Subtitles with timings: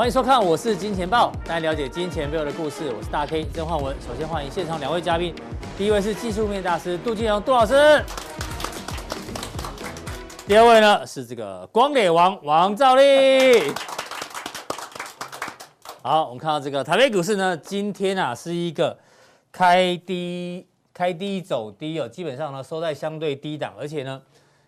[0.00, 2.90] 欢迎收看，我是金钱豹，大家了解金钱背后的故事。
[2.96, 3.94] 我是大 K 曾焕文。
[4.00, 5.34] 首先欢迎现场两位嘉宾，
[5.76, 8.02] 第一位是技术面大师杜金荣杜老师，
[10.46, 13.02] 第二位呢是这个光磊王王兆立。
[16.00, 18.96] 好，我们看到这个台北股市呢，今天啊是一个
[19.52, 24.22] 开低开低走低哦，基本上呢收在相对低档，而且呢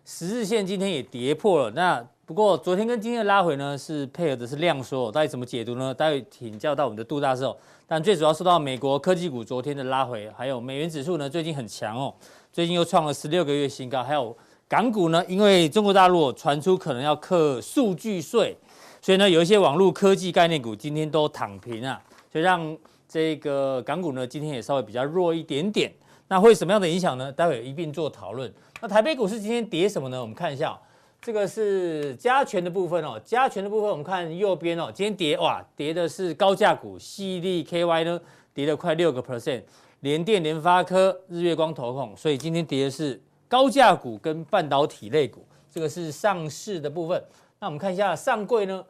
[0.05, 1.71] 十日线今天也跌破了。
[1.71, 5.93] 那不过昨天跟今天的拉回呢，是配合的是量缩，到底怎么解读呢？
[5.93, 7.55] 待会请教到我们的杜大师哦。
[7.87, 12.15] 但最主要受到美国科技股昨天的拉回，还有美元指数呢最近很强哦，
[12.51, 14.03] 最近又创了十六个月新高。
[14.03, 14.35] 还有
[14.67, 18.57] 港股呢，因为中国大陆传出可能要课数据税，
[19.03, 22.01] 所以呢有一些网络科技概念股今天都躺平啊，
[22.33, 22.75] 所以让
[23.07, 25.93] 这个港股呢今天也稍微比较弱一点点。
[26.29, 27.31] 那会什么样的影响呢？
[27.31, 28.51] 待会一并做讨论。
[28.81, 30.19] 那台北股市今天跌什么呢？
[30.19, 30.81] 我们看一下。
[31.23, 38.21] 这个是加权的部分哦，加权的部分我们看右边哦，今天跌哇，跌的是高价股，矽力 KY 呢
[38.53, 39.63] 跌了快六个 percent，
[40.01, 47.23] 联电、联发科、日月光、投控，所以今天跌的是高价股跟半导体类股，这个是上市的部分。
[47.61, 48.85] 那我们看一下上柜呢，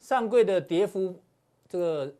[0.00, 1.18] 上柜的跌幅，
[1.66, 2.12] 这个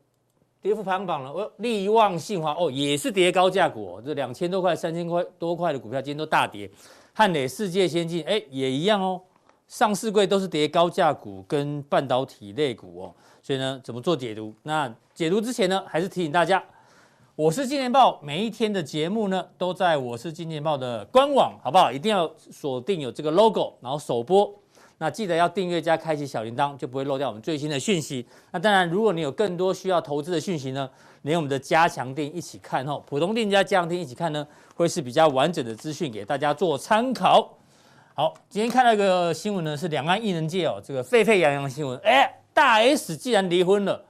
[0.62, 6.70] 跌幅排行榜呢，哦，力旺、信华哦也是跌高价股哦，这两千多块、三千块多块的股票今天都大跌，
[7.12, 9.20] 汉磊世界先进哎也一样哦。
[9.70, 14.52] 上市柜都是跌高价股跟半导体类股哦，所以呢，怎么做解读？
[14.64, 16.60] 那解读之前呢，还是提醒大家，
[17.36, 21.92] 我是金钱爆，每一天的节目呢，都在我是金钱爆的官网，好不好？
[21.92, 24.52] 一定要锁定有这个 logo，然后首播。
[24.98, 28.26] 那记得要订阅加开启小铃铛，就不会漏掉我们最新的讯息。
[28.50, 30.90] 那当然，如果你有更多需要投资的讯息呢，
[31.22, 34.44] 连我们的加强錠一起看哦，普通錠加加强錠一起看呢，
[34.74, 37.56] 会是比较完整的资讯给大家做参考。
[38.12, 41.98] 好，今天看到一个新闻呢，是两岸艺人界哦，这个沸沸扬扬的新闻。
[42.02, 44.04] 哎，大 S 既然离婚了，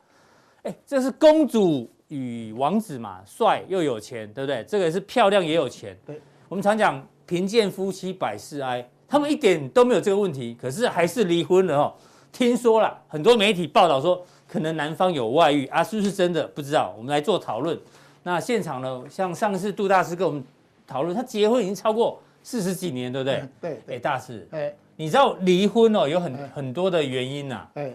[0.62, 4.65] 哎，这是公主与王子嘛，帅又有钱，对不对？
[4.66, 5.97] 这个也是漂亮也有钱。
[6.06, 6.19] 对，
[6.49, 11.94] 我们常讲贫贱夫妻百事哀，他们一点都没有这个问题，可是还是离婚了哦。
[12.33, 16.47] 听说了很多媒体报道说，可能男方有外遇啊，是不是真的？
[16.49, 17.78] 不知道，我们来做讨论。
[18.22, 20.43] 那现场呢，像上次杜大师跟我们
[20.87, 22.21] 讨论，他结婚已经超过。
[22.43, 23.49] 四十几年，对不对？
[23.61, 27.69] 对，哎，大师，哎，你知道离婚哦，有很很多的原因呐。
[27.75, 27.93] 哎，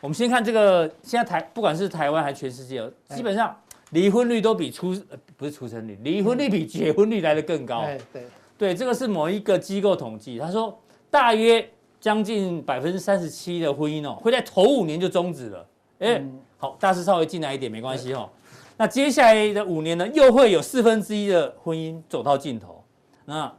[0.00, 3.54] 我们先看这个，现在台不管是台湾还是全世界，基本上
[3.90, 4.96] 离婚率都比出
[5.36, 7.84] 不是出生率，离婚率比结婚率来得更高。
[8.12, 8.24] 对，
[8.56, 10.78] 对，这个是某一个机构统计，他说
[11.10, 11.68] 大约
[12.00, 15.66] 将近百分之三十七的婚姻哦，会在头五年就终止了。
[15.98, 16.22] 哎，
[16.56, 18.30] 好，大师稍微进来一点没关系哦。
[18.76, 22.82] 那接下来的五年呢，又会有四分之一的婚姻走到尽头。
[23.26, 23.52] 那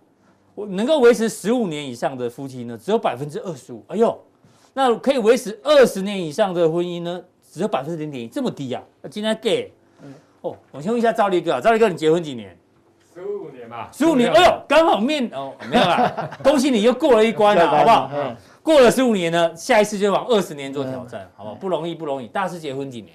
[0.56, 3.84] 能够维持十五年以上的夫妻呢，只有百分之二十五。
[3.88, 4.18] 哎呦，
[4.74, 8.82] 那可以维持二十年以上的婚姻呢，只有百分之零点一，这么低啊？
[9.02, 9.72] 那今天 gay，
[10.42, 12.58] 哦，我先问一下赵立哥啊，兆立哥，你结婚几年？
[13.14, 13.90] 十五年吧。
[13.94, 18.12] 十五年，哎呦，刚好面哦，没有啦， 恭喜你又过了一关了，好不好？
[18.64, 21.56] 过了十五年呢，下一次就往二十年做挑战，好不好？
[21.56, 22.28] 不容易，不容易。
[22.28, 23.14] 大师结婚几年？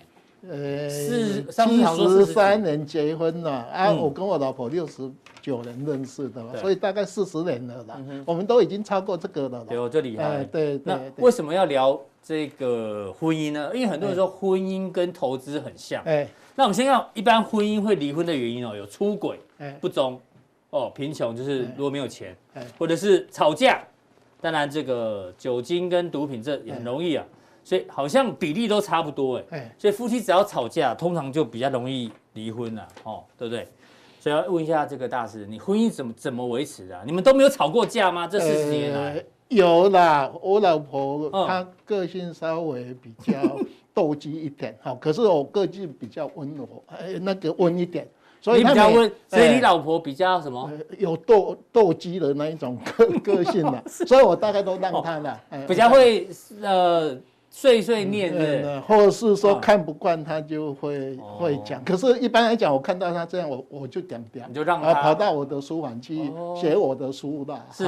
[0.49, 5.11] 呃，是七十三年结婚了啊，我跟我老婆六十。
[5.43, 8.03] 九年认识的，所以大概四十年了啦。
[8.25, 9.65] 我们都已经超过这个了。
[9.65, 10.43] 对，这厉害。
[10.43, 13.71] 对，那为什么要聊这个婚姻呢？
[13.73, 16.03] 因为很多人说婚姻跟投资很像。
[16.03, 16.27] 哎，
[16.57, 19.39] 那我们先看一般婚姻会离婚的原因哦，有出轨、
[19.81, 20.21] 不忠、
[20.71, 22.37] 哦贫穷，就是如果没有钱，
[22.77, 23.81] 或者是吵架。
[24.41, 27.25] 当然，这个酒精跟毒品这也很容易啊，
[27.67, 29.75] 所以好像比例都差不多哎。
[29.77, 33.67] 所以夫妻只要吵架，通常就比较容易离婚了，哦，对不对？
[34.21, 36.97] 所以要问一下这个大师，你婚姻怎么怎么维持的？
[37.05, 38.25] 你们都没有吵过架吗？
[38.29, 40.31] 这四十年来、呃、有啦。
[40.41, 43.35] 我老婆她个性稍微比较
[43.93, 46.69] 斗鸡一点，好， 可是我个性比较温柔，
[47.21, 48.09] 那个温一点，
[48.41, 49.13] 所以你比较温。
[49.27, 50.71] 所以你老婆比较什么？
[50.73, 55.41] 呃、有斗斗鸡的那一种个 个性的，所以我大概都让她了。
[55.51, 56.29] 哦、比较会
[56.63, 57.19] 呃。
[57.57, 61.83] 碎碎念的，或者是说看不惯他就会会讲。
[61.83, 67.67] 可是，一般来讲，我看到他这样，我我就点点，你就让他跑到我的书房去写我的书了。
[67.73, 67.87] 是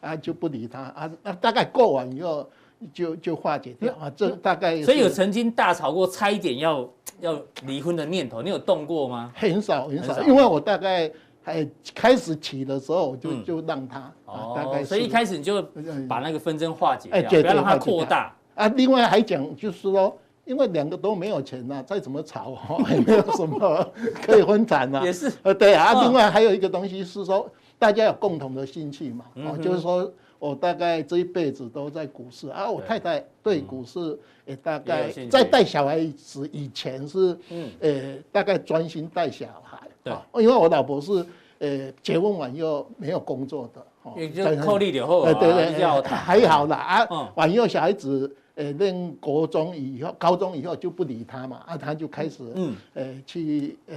[0.00, 1.10] 啊，就不理他啊。
[1.22, 2.48] 那大概过完以后，
[2.90, 4.10] 就就化解掉啊。
[4.16, 6.88] 这大概所以有曾经大吵过，差一点要
[7.20, 9.30] 要离婚的念头，你有动过吗？
[9.34, 15.60] 很少很少，因为我大概还开始起的时候，我就就让他哦，大概所以一开始你就
[16.08, 18.34] 把那个纷争化解掉，不要让它扩大。
[18.56, 22.56] 啊，另外还讲就是说，因为两个都没有钱呐、啊，再怎么吵
[22.90, 23.88] 也没有什么
[24.24, 25.02] 可以分产呐。
[25.04, 26.02] 也是，呃，对啊。
[26.02, 27.48] 另外还有一个东西是说，
[27.78, 40.12] 大家有共同的兴趣嘛，哦，就是说我大概这一辈子都在股市啊，我太太对股市也大概在带小孩子以前是，嗯，呃，大概专心带小孩，对，
[40.42, 41.24] 因为我老婆是
[41.58, 53.96] 呃结婚完又没有工作的，哦，也就扣利点后，对对对，还好啦啊，完以后小孩子呃念国中以后，高中以后就不理他嘛，啊，他就开始嗯，呃去呃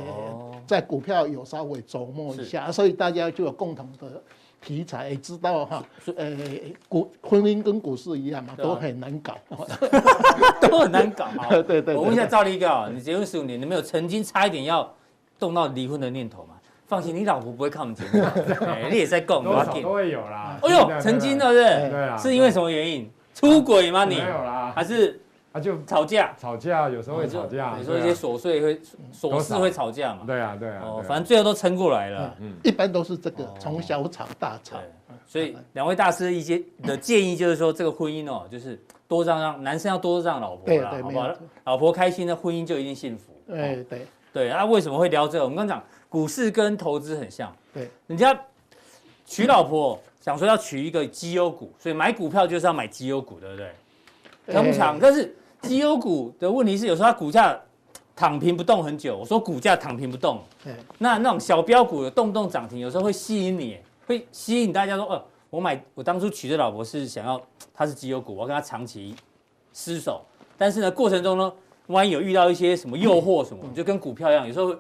[0.68, 4.22] 在股票有稍微琢磨一下，所以大家就有共同的。
[4.62, 5.82] 题材也知道哈，
[6.18, 6.38] 呃，
[6.90, 9.38] 股婚姻跟股市一样嘛，都很难搞，
[10.60, 11.28] 都很难搞。
[11.50, 11.96] 对对对。
[11.96, 14.94] 我问一下赵立哥，你结婚十五年，你没有曾经差一点要
[15.40, 16.56] 动到离婚的念头吗？
[16.88, 18.22] 放心，你老婆不会看我们节目，
[18.92, 20.60] 你也在供，多少都会有啦。
[20.62, 21.90] 哎呦，曾经的，是不是？
[21.92, 22.18] 对啊。
[22.18, 23.10] 是因为什么原因？
[23.40, 24.06] 出轨吗？
[24.06, 25.20] 你没有啦，还是？
[25.52, 27.76] 啊，就吵架，吵架有时候会吵架。
[27.76, 28.80] 你说一些琐碎会
[29.12, 30.22] 琐事会吵架嘛？
[30.28, 30.84] 对啊，对啊。
[30.86, 32.36] 哦，反正最后都撑过来了。
[32.40, 34.78] 嗯，一般都是这个从小吵大吵。
[35.26, 41.30] 所以两位大师一些的建议就是说，这个婚姻哦，就是多让让男生要多让老婆啦，好不好？
[41.64, 43.34] 老婆开心的婚姻就一定幸福。
[43.48, 44.50] 对对对。
[44.52, 45.44] 啊，为什么会聊这个？
[45.44, 47.52] 我们刚刚讲股市跟投资很像。
[47.74, 47.90] 对。
[48.06, 48.40] 人家
[49.26, 54.54] 娶老婆想说要取一个绩优股，所以买股票就是要买绩优股，对不对？
[54.54, 55.36] 通常，但是。
[55.62, 57.60] 绩优股的问题是，有时候它股价
[58.16, 59.18] 躺平不动很久。
[59.18, 60.42] 我说股价躺平不动，
[61.00, 63.78] 那那种小标股的动不动涨停，有时候会吸引你，
[64.08, 67.42] 会吸引大家说，哦，我买，我当初娶的老婆是想要，
[67.74, 69.14] 她是绩优股，我要跟她长期
[69.76, 70.22] 厮守。
[70.58, 71.54] 但是呢，过程中呢，
[71.88, 74.74] 万一有遇到一些什么诱惑什么，你就跟股票一样，有时候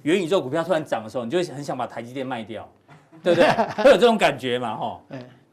[0.00, 2.66] 元宇宙股票突然涨的时候，你就会很想把台积电卖掉，
[3.22, 3.48] 对不对？
[3.84, 4.76] 会有这种感觉嘛？
[4.76, 5.00] 哈，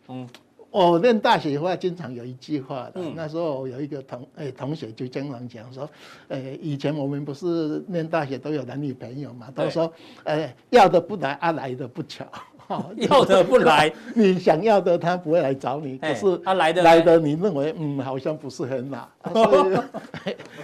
[0.07, 0.27] 嗯。
[0.71, 3.01] 我念大学的话，经常有一句话的。
[3.13, 5.83] 那时候有一个同诶、欸、同学就经常讲说，
[6.29, 9.91] 诶、欸、以前我们不是念大学都有男女朋友嘛，都说，
[10.23, 12.25] 诶、欸、要的不来，啊来的不巧，
[12.95, 19.11] 要的不来， 你想要的他不会来找你，可是他来的来的你认为嗯好像不是很好，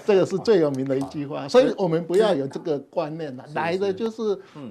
[0.06, 4.22] 这个是最有名的一句话，所以我们不要有这个观念了，来的就是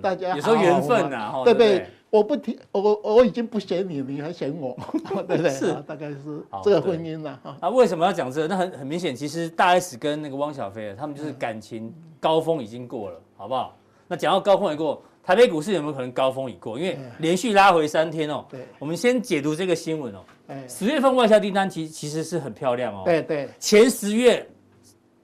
[0.00, 1.87] 大家有时候缘分呐，对不对？
[2.08, 4.76] 我不提，我我已经不嫌你，你还嫌我，
[5.26, 5.50] 对不对？
[5.50, 6.17] 是，大概是
[6.62, 7.56] 这个婚姻了哈。
[7.61, 8.49] 啊，为什么要讲这个？
[8.49, 13.76] 那很很明显，其实大 S 跟那个汪小菲他们就是感情高峰已经过了，好不好？
[14.06, 16.79] 那讲到高峰已过，台北股市有没有可能高峰已过？
[16.79, 18.44] 因为连续拉回三天哦。
[18.49, 18.61] 对。
[18.79, 20.25] 我们先解读这个新闻哦。
[20.69, 23.03] 十月份外销订单其其实是很漂亮哦。
[23.05, 23.49] 对对。
[23.58, 24.49] 前十月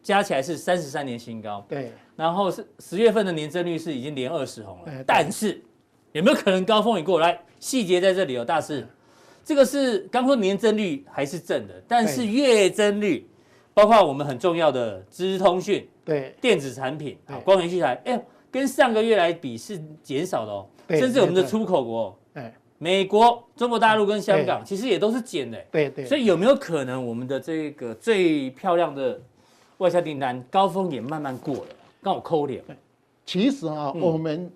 [0.02, 1.64] 加起来是三十三年新高。
[1.68, 1.92] 对。
[2.16, 5.62] 然后是十月份的年增率是已经连二十红了，但是。
[6.12, 7.18] 有没有可能高峰已过？
[7.18, 8.86] 来，细节在这里哦，大师，
[9.42, 13.26] 这个是刚说年增率还是正的，但是月增率，
[13.72, 16.34] 包括我们很重要的资通讯、对。
[16.40, 22.18] 电子产品啊、光源器材，哎，跟上个月来比是减少的哦，甚至我们的出口国，
[22.76, 29.18] 美国、中国大陆跟香港其实也都是减的，对对，所以有没有可能我们的这个最漂亮的
[29.78, 31.66] 外销订单高峰也慢慢过了，
[32.02, 32.62] 刚好扣脸？
[33.24, 34.52] 其实啊，我们。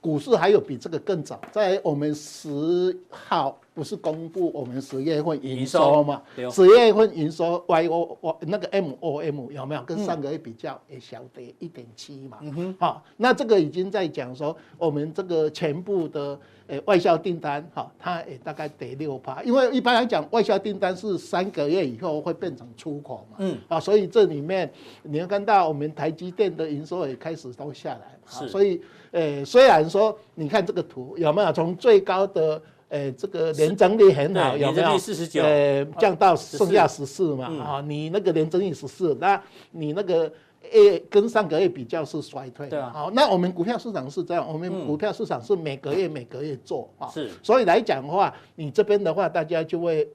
[0.00, 6.22] 股市还有比这个更早，在我们十号不是公布我们十月份营收嘛？
[6.50, 9.82] 十月份营收 Y O O 那个 M O M 有没有？
[9.82, 12.38] 跟上个月比较也小跌一点七嘛？
[12.40, 28.80] 嗯哼，好，那这个已经在讲说我们这个全部的呃外销订单哈，它也大概跌六趴，因为一般来讲外销订单是三个月以后会变成出口嘛，嗯，啊，所以这里面你要看到我们台积电的营收也开始都下来，是，所以。
[29.12, 34.98] 诶，虽然说你看这个图有没有从最高的诶这个年增率很好，有没有？
[34.98, 37.46] 四十九，呃，降到剩下十四嘛？
[37.62, 39.40] 啊，你那个年增率十四，那
[39.70, 40.32] 你那个
[40.72, 42.68] 诶跟上个月比较是衰退。
[42.68, 42.90] 对啊。
[42.94, 47.08] 好，那我们股票市场是这样，我们股票市场是每个月每个月做啊。
[47.08, 47.30] 是。
[47.42, 50.08] 所以来讲的话，你这边的话，大家就会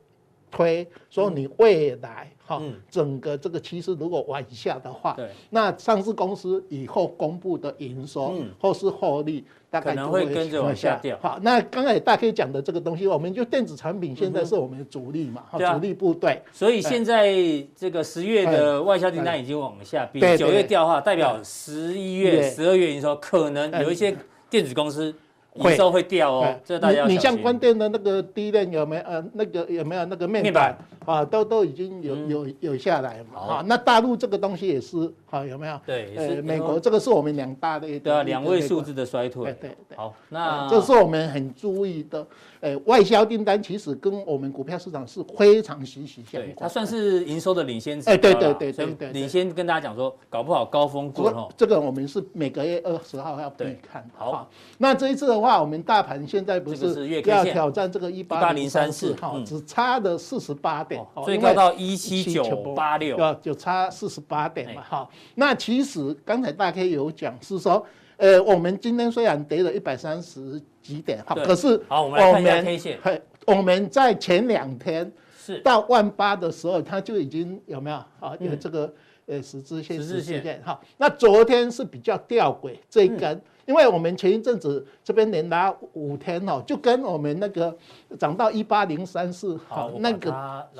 [0.55, 2.31] 推说你未来。
[2.47, 11.17] 哈，整个这个趋势如果往下的话，对，那上市公司以后公布的营收或是获利，大概就会跟着往下掉。
[11.23, 16.39] 好，那刚才大 K 讲的这个东西，我们就电子产品现在是我们的主力嘛，主力部队。
[16.53, 17.33] 所以现在
[17.75, 24.15] 这个十月的外销订单已经往下，比九月掉的话，代表十一月、十二月营收可能有一些
[24.51, 25.11] 电子公司。
[25.55, 27.07] 营收会掉哦，这大家要。
[27.07, 29.01] 你像关电的那个 DRAM 有没有？
[29.03, 31.23] 呃，那个有没有那个面板啊？
[31.23, 33.39] 都都已经有有有下来嘛。
[33.39, 35.79] 啊，那大陆这个东西也是，好有没有？
[35.85, 37.87] 对，呃，美国这个是我们两大的。
[37.99, 39.45] 对啊，两位数字的衰退。
[39.45, 39.97] 对对对。
[39.97, 42.25] 好，那这是我们很注意的。
[42.59, 46.55] 呃，外销订单其实跟我们股票市场是非常息息相关。
[46.57, 48.09] 它算是营收的领先值。
[48.09, 49.11] 哎，对对对对对。
[49.11, 51.51] 领先跟大家讲说，搞不好高峰过后。
[51.57, 54.07] 这个我们是每个月二十号要必看。
[54.15, 54.47] 好，
[54.77, 55.55] 那这一次的话。
[55.65, 62.43] 我们大盘现在不是要挑战这个一八零三四哈，只差了四十八点，最高到一七九
[62.75, 64.83] 八六，就差四十八点嘛。
[64.87, 67.83] 好，那其实刚才大 K 有讲是说，
[68.17, 78.35] 呃，我们今天虽然跌了一百三十几点，哈，可是好，我们来看一下 K 线，我们在前两天是到万八的时候，它就已经有没有啊？
[78.39, 78.93] 有这个。
[79.27, 87.75] 呃，十字线，十字线，哈，那昨天是比较吊诡这一根，因为我们前一阵子这边连拉五天哦，就跟我们那个
[88.19, 90.29] 涨到一八零三四，好，那个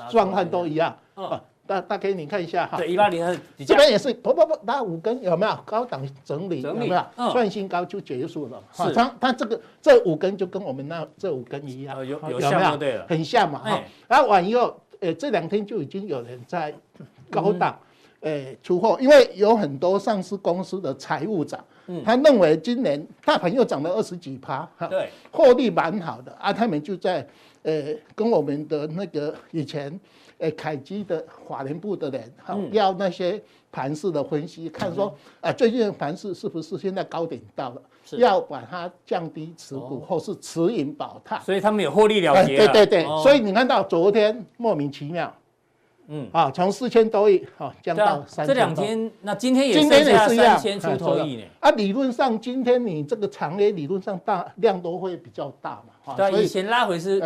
[0.08, 0.96] 状况都一样。
[1.14, 6.62] 啊，大大概你看一下哈，对，一八零二，这边也是，不不不，那五根有没有高档整理？
[6.62, 8.62] 有没有创新高就结束了？
[8.72, 13.82] 是，它它这个这五根就跟我们那这五根一样，有有像对了，很像嘛哈。
[14.08, 16.72] 然后完以后，呃，这两天就已经有人在
[17.30, 17.78] 高档。
[18.20, 26.52] 呃，出货，因为有很多上市公司的财务长，嗯，他认为今年大盘又涨了二十几趴，哈，对，获利蛮好的啊。
[26.52, 27.24] 他们就在
[27.62, 30.00] 呃跟我们的那个以前
[30.38, 33.40] 呃凯基的法人部的人，哈，要那些
[33.70, 37.82] 盘势的分析，看说啊最近的盘势是不是现在高点到了，
[38.18, 41.38] 要把它降低持股或是持盈保泰。
[41.40, 42.56] 所以他们有获利了结。
[42.56, 45.32] 对对对，所以你看到昨天莫名其妙。
[46.08, 48.46] 嗯啊，从四千多亿啊降到三。
[48.46, 51.42] 这两天，那今天也剩下三千出头亿呢。
[51.58, 56.14] 啊，理论上今天你这个长黑理论上大量都会比较大嘛。
[56.14, 57.20] 对，以前拉回是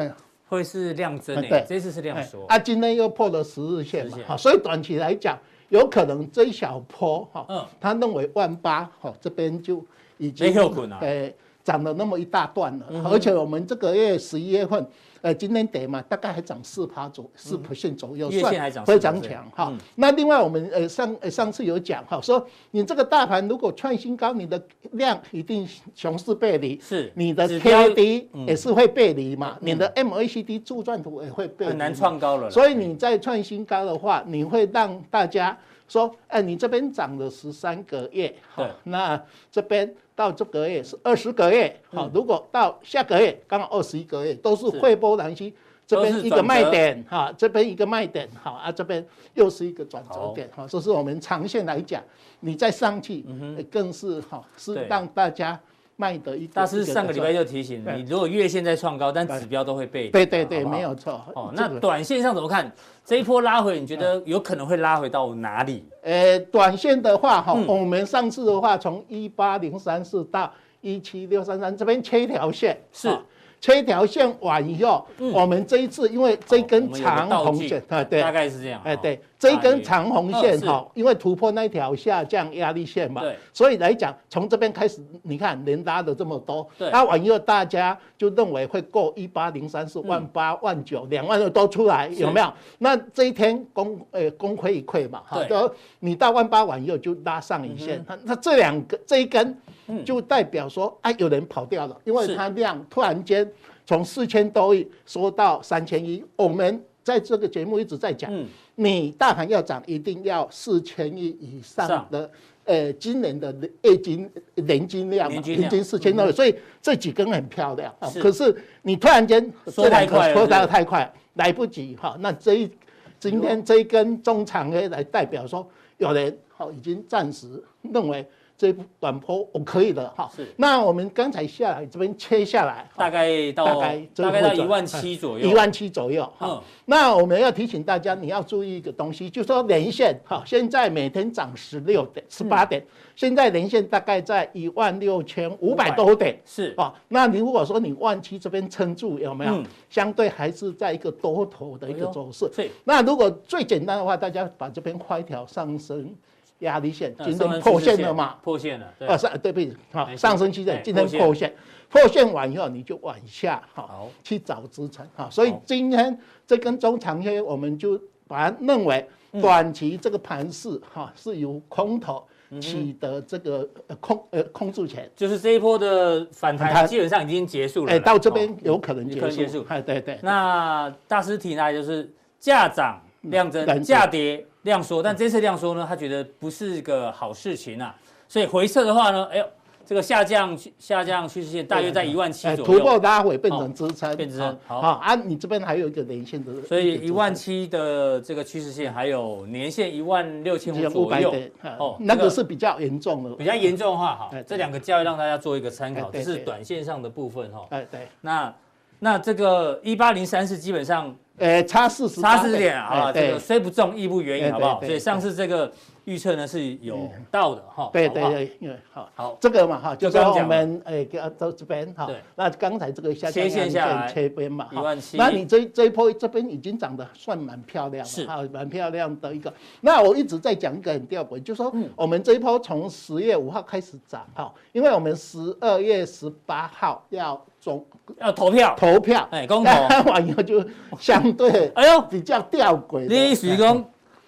[0.50, 2.44] 会是量增诶，对，这次是量缩。
[2.46, 5.38] 啊，今天又破了十日线嘛，所以短期来讲，
[5.68, 9.82] 有可能这一小波哈，嗯，他认为万八哈这边就
[10.18, 10.52] 已经
[11.00, 14.84] 诶涨了那么一大段了，而且我们这个月十一月份。
[15.22, 19.72] 呃，今天跌嘛，大概还涨四趴左四 percent 左右，算非常强哈。
[19.96, 24.62] 那另外我们呃上呃上次有讲哈，说你这个大盘如果创新高，你的
[24.92, 27.12] 量一定熊市背离，是。
[27.14, 32.50] 你的 K D 也是会背离嘛，你的 M A C D 柱状图也会背离，很难创高了。
[32.50, 39.22] 所以你在创新高的话，你会让大家说，哎，你这边涨了十三个月，对，那
[39.52, 39.94] 这边。
[40.20, 45.50] 到这个月是二十个月，好，如果到下个月刚好二十一个月，都是汇波兰溪
[45.86, 52.02] 这边一个卖点，哈，这边一个卖点，好啊，这边又是一个转折点，哈，这是我们长线来讲，
[52.40, 53.24] 你再上去，
[53.70, 55.58] 更是哈，是让大家。
[56.00, 60.08] 卖的一，大师上个礼拜就提醒你，如果月线在创高，但指标都会背。
[60.08, 61.22] 对对对，没有错。
[61.34, 62.72] 哦，那短线上怎么看？
[63.04, 65.84] 这一波拉回，你觉得有可能会拉回到哪里？
[66.02, 73.14] 呃，短线的话，哈，我们上次的话，从一八零三四到一七六三三这边切一条线，是。
[73.60, 83.22] 切一条线完以后，我们这一次因为这根长红线，啊对，大概是这样，哎对，这一根长红线哈，因为突破那条下降压力线嘛，
[83.54, 92.52] 所以来讲从这边开始，你看连拉的这么多，对，拉完以后大家就认为会过一八零三四万八万九两万的都出来有没有？
[92.78, 99.56] 那这一天功呃功亏一篑嘛，哈，就你到万八完以后就拉上影线，那那这两个这一根。
[100.04, 103.50] 就代表说，哎，有人跑掉了，因为它量突然间
[103.84, 106.24] 从四千多亿缩到三千亿。
[106.36, 108.32] 我们在这个节目一直在讲，
[108.76, 112.30] 你大盘要涨，一定要四千亿以上的，
[112.64, 113.52] 呃，今年的
[113.82, 117.92] 月金年金量嘛，平均四千多，所以这几根很漂亮。
[118.22, 122.16] 可是你突然间缩太快，缩的太快，来不及哈。
[122.20, 122.70] 那这一
[123.18, 128.24] 今天这一根中长黑来代表说，有人好已经暂时认为。
[128.60, 130.46] 这一短波我可以的哈，是。
[130.58, 136.62] 那我们刚才下来这边切下来，大概到大概大概到一万七左右，一万七左右哈。
[136.84, 142.84] 那我们要提醒大家，你要注意一个东西，就是说连线哈，现在每天涨十六点、十八点，
[143.16, 146.92] 现在连线大概在一万六千五百多点，是啊。
[147.08, 149.62] 那你如果说你万七这边撑住有没有？
[149.88, 152.46] 相对还是在一个多头的一个走势。
[152.54, 152.70] 是。
[152.84, 156.14] 那如果最简单的话，大家把这边画一条上升。
[156.60, 158.36] 压力线今天破线了嘛？
[158.42, 159.76] 破线了，啊上对不起？
[159.92, 161.54] 好，上升期线今天破线，
[161.88, 165.28] 破线完以后你就往下好去找支撑哈。
[165.30, 169.06] 所以今天这根中长黑，我们就把它认为
[169.40, 172.24] 短期这个盘势哈是由空头
[172.60, 173.68] 取得这个
[174.00, 177.92] 空呃空住钱，就是这一波的反弹基本上已经结束了。
[177.92, 179.64] 哎，到这边有可能结束。
[179.68, 180.18] 哎，对对。
[180.22, 184.46] 那大师提呢，就是价涨量增，价跌。
[184.64, 187.96] 量缩，但这次量缩呢，他觉得不是个好事情啊，
[188.28, 189.46] 所以回撤的话呢，哎呦，
[189.86, 194.54] 这个下降下降趋势线大约在一万七左右，突破拉回变成支撑，变支撑。
[194.66, 201.34] 好啊，你这边还有一个连线的，所以一万七的这个趋势线还有年线一万六千五左右。
[201.78, 207.66] 哦，那个是比较严重的，比较严重的话，哈，这两个交易让大家做一个参考，这是短线上的部分哈。
[207.70, 208.54] 哎，对，那
[208.98, 211.16] 那这个一八零三是基本上。
[211.40, 214.80] 呃，差四十，差四十点啊，这个虽不中，亦不远矣，好不好？
[214.82, 215.72] 所以上次这个
[216.04, 217.90] 预测呢是有到的哈。
[217.92, 221.04] 对对对，因为好，好这个嘛哈，就是我们诶，
[221.38, 222.08] 到这边哈。
[222.34, 225.16] 那刚才这个下切线下来切边嘛，一。
[225.16, 229.52] 那你这这一波这边已经涨得算蛮漂亮，是哈，蛮漂亮的一个。
[229.80, 237.84] 那我一直在讲一个很吊诡，就是说我们这一波从十月五号开始涨哈，因为我们十二月十八号要总。
[238.18, 239.70] 要投票，投票，哎，公投
[240.10, 240.64] 完以后就
[240.98, 243.06] 相对，哎呦，比较吊诡。
[243.06, 243.56] 你属于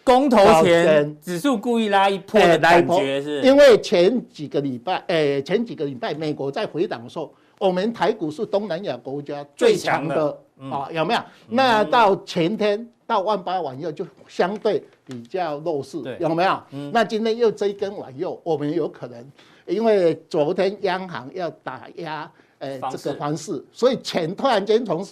[0.05, 3.41] 公公投前指数故意拉一波的感觉是？
[3.43, 10.37] 因为前几个礼拜，哎，前几个礼拜美国在回档的时候，我们台股是东南亚国家最强的
[10.71, 11.21] 啊，有没有？
[11.49, 16.61] 那到前天到万八完以后就相对比较弱势，有没有？
[16.93, 19.25] 那今天又这一根完以后，我们有可能
[19.67, 22.31] 因为昨天央行要打压。
[22.59, 25.05] 哎，这个方式，所以钱突然间从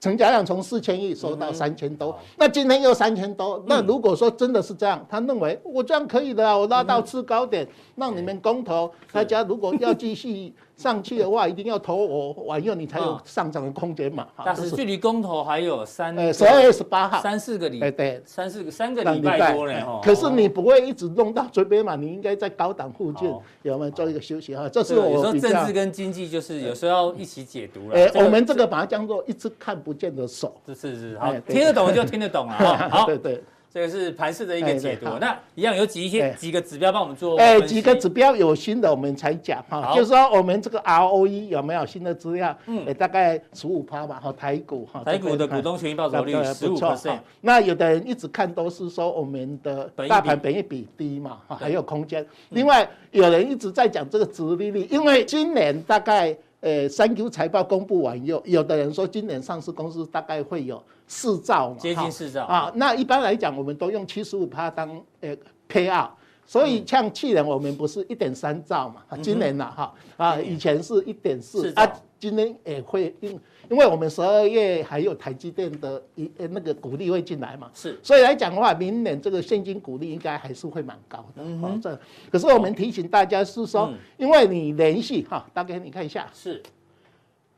[0.00, 10.54] 成交量从四千亿收到三千多，那今天又三千多，那如果说真的是这样，他认为我这样可以的啊，我拉到次高点，让你们公投，大家如果要继续。
[10.78, 14.26] 上去的话，一定要投我，完以后你才有上涨的空间嘛。
[14.46, 19.84] 但是距离公投还有三，呃，十二月十八号，三四个礼，对，三四个三个礼拜多嘞。
[20.02, 21.96] 可是你不会一直弄到这边嘛？
[21.96, 23.28] 你应该在高档附近
[23.62, 24.68] 有没有做一个休息哈？
[24.68, 27.96] 这是我说政治跟经济就是有时候要一起解读了。
[27.96, 30.54] 哎，我们这个把它叫做一只看不见的手。
[30.68, 32.52] 是是是，好，听得懂就听得懂 了。
[32.88, 33.42] 好，对对。
[33.72, 37.38] 这个是盘势的一个解读，那一样有几一些几个指标帮我们做。
[37.38, 42.56] 哎，几个指标有新的我们才讲哈，就是说我们这个 ROE 有没有新的资料？
[42.66, 47.18] 嗯，大概十五趴吧，哈，台股哈，台股的股东权益报酬率十五%。
[47.42, 52.26] 那有的人一直看都是说我们的大盘本益比低嘛，哈，还有空间。
[52.48, 60.82] 另外有人一直在讲这个殖利率，因为今年大概呃三 Q 财报公布完以后，有的人说今年上市公司大概会有。
[61.08, 62.70] 四兆嘛，接近四兆啊。
[62.76, 65.36] 那一般来讲，我们都用七十五趴当呃
[65.68, 66.10] payout，
[66.46, 69.92] 所以像去年我们不是一点三兆嘛，今年呢哈。
[70.16, 71.90] 啊，以前是一点四啊，
[72.20, 73.40] 今年也会因
[73.70, 81.42] 因为我们十二月还有台积电的一那个股利会进来嘛，是，所以来讲的话，明年这个现金股利应该还是会蛮高的。
[81.44, 81.98] 嗯这。
[82.30, 86.62] 可是我们提醒大家是说，因为你联系哈，大概你看一下，是，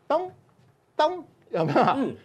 [0.07, 0.31] 咚
[0.97, 1.81] 咚有没有？
[1.97, 2.17] 嗯。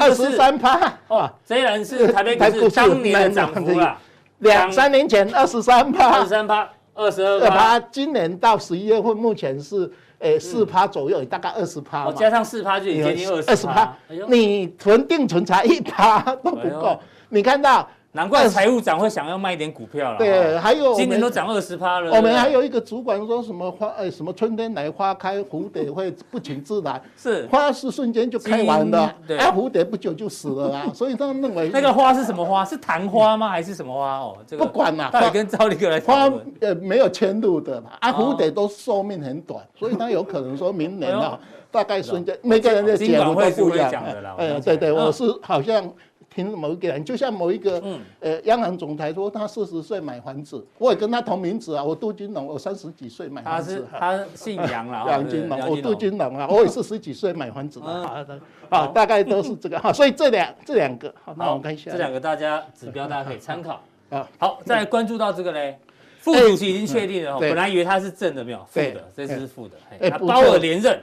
[0.00, 0.92] 二十三趴。
[1.08, 3.96] 哇，虽然是台北股市当年的涨幅了，
[4.38, 13.96] 两三年前二十三趴，二十三趴，二十二趴，今年到十一月份目前是诶四趴左右，大概二十趴，加上四趴就已经接近二十趴，
[14.28, 17.88] 你存定存才一趴都不够，你看到。
[18.12, 20.18] 难怪财务长会想要卖一点股票了。
[20.18, 22.10] 对，还有今年都涨二十趴了。
[22.10, 27.00] 我们还有一个主管说什么花，呃，什么春天来花开，蝴蝶会不请自来。
[27.16, 30.86] 是，花是瞬间就开完的，对，蝴蝶不久就死了啦。
[30.92, 32.64] 所以他们认为那个花是什么花？
[32.64, 33.48] 是昙花吗？
[33.48, 34.18] 还是什么花？
[34.18, 35.08] 哦，这个不管了。
[35.12, 36.28] 到底跟赵立哥来花
[36.60, 41.38] 呃没有迁入的嘛，啊，蝴蝶都寿命很短，所以他有可能说明年啊，
[41.70, 43.92] 大概瞬间每个人的解读都不一样。
[44.36, 45.88] 哎，对对，我是好像。
[46.32, 47.82] 听某一个人，就像某一个
[48.20, 53.86] 呃央行总裁说，他四十岁买房子，我也跟他同名字啊，我杜金龙，我三十几岁买房子。
[53.90, 58.40] 他是他姓杨了， 杨金龙，我杜金龙啊，我也是十几岁买房子的。
[58.70, 61.90] 好大概都是这个哈，所以这两这两个，好，那我们看一下。
[61.90, 64.28] 这两个大家指标大家可以参考 啊。
[64.38, 65.76] 好，再来关注到这个嘞，
[66.20, 69.74] 副主席已经确定了，本来以为他是正的，没有负的，这次是负的，
[70.08, 71.02] 他鲍尔连任。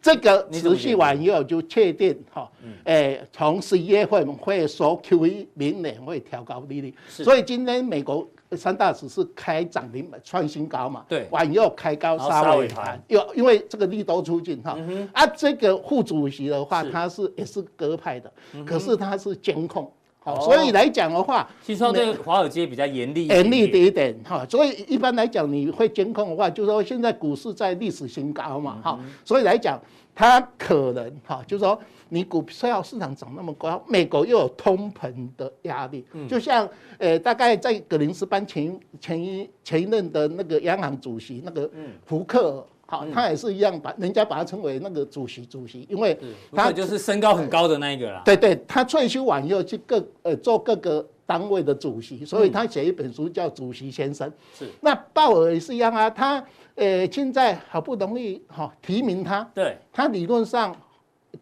[0.00, 2.50] 这个持续完以后就确定哈，
[2.84, 14.78] 诶，从十一月份会说 QE，明年会调高利率，所以今天美国三大指数开涨停创新高嘛，对，完以后开高杀尾盘，又因为这个利多出尽哈，
[15.12, 18.32] 啊，这个副主席的话他是也是鸽派的，
[18.64, 19.90] 可是他是监控，
[20.26, 29.80] 好，所以来讲的话，其实对华尔街比较严厉，严厉的一点哈，所以一般来讲你会监控的话，就是说现在股市在历史新高嘛，哈，所以来讲。
[30.18, 41.70] 它可能哈，就是说你股票市场涨那么高，美国又有通膨的压力，就像呃，大概在格林斯潘前前一前一任的那个央行主席那个
[42.06, 46.16] 福克，好，他也是一样把人家把他称为那个主席主席，因为
[46.52, 48.22] 他就是身高很高的那一个啦。
[48.24, 54.28] 对对，他退休完以后去各呃做各个单位的主席，所以他写一本书叫《主席先生》。
[54.56, 54.68] 是。
[54.80, 56.42] 那鲍尔也是一样啊，他
[56.76, 60.74] 呃现在好不容易哈提名他，对，他理论上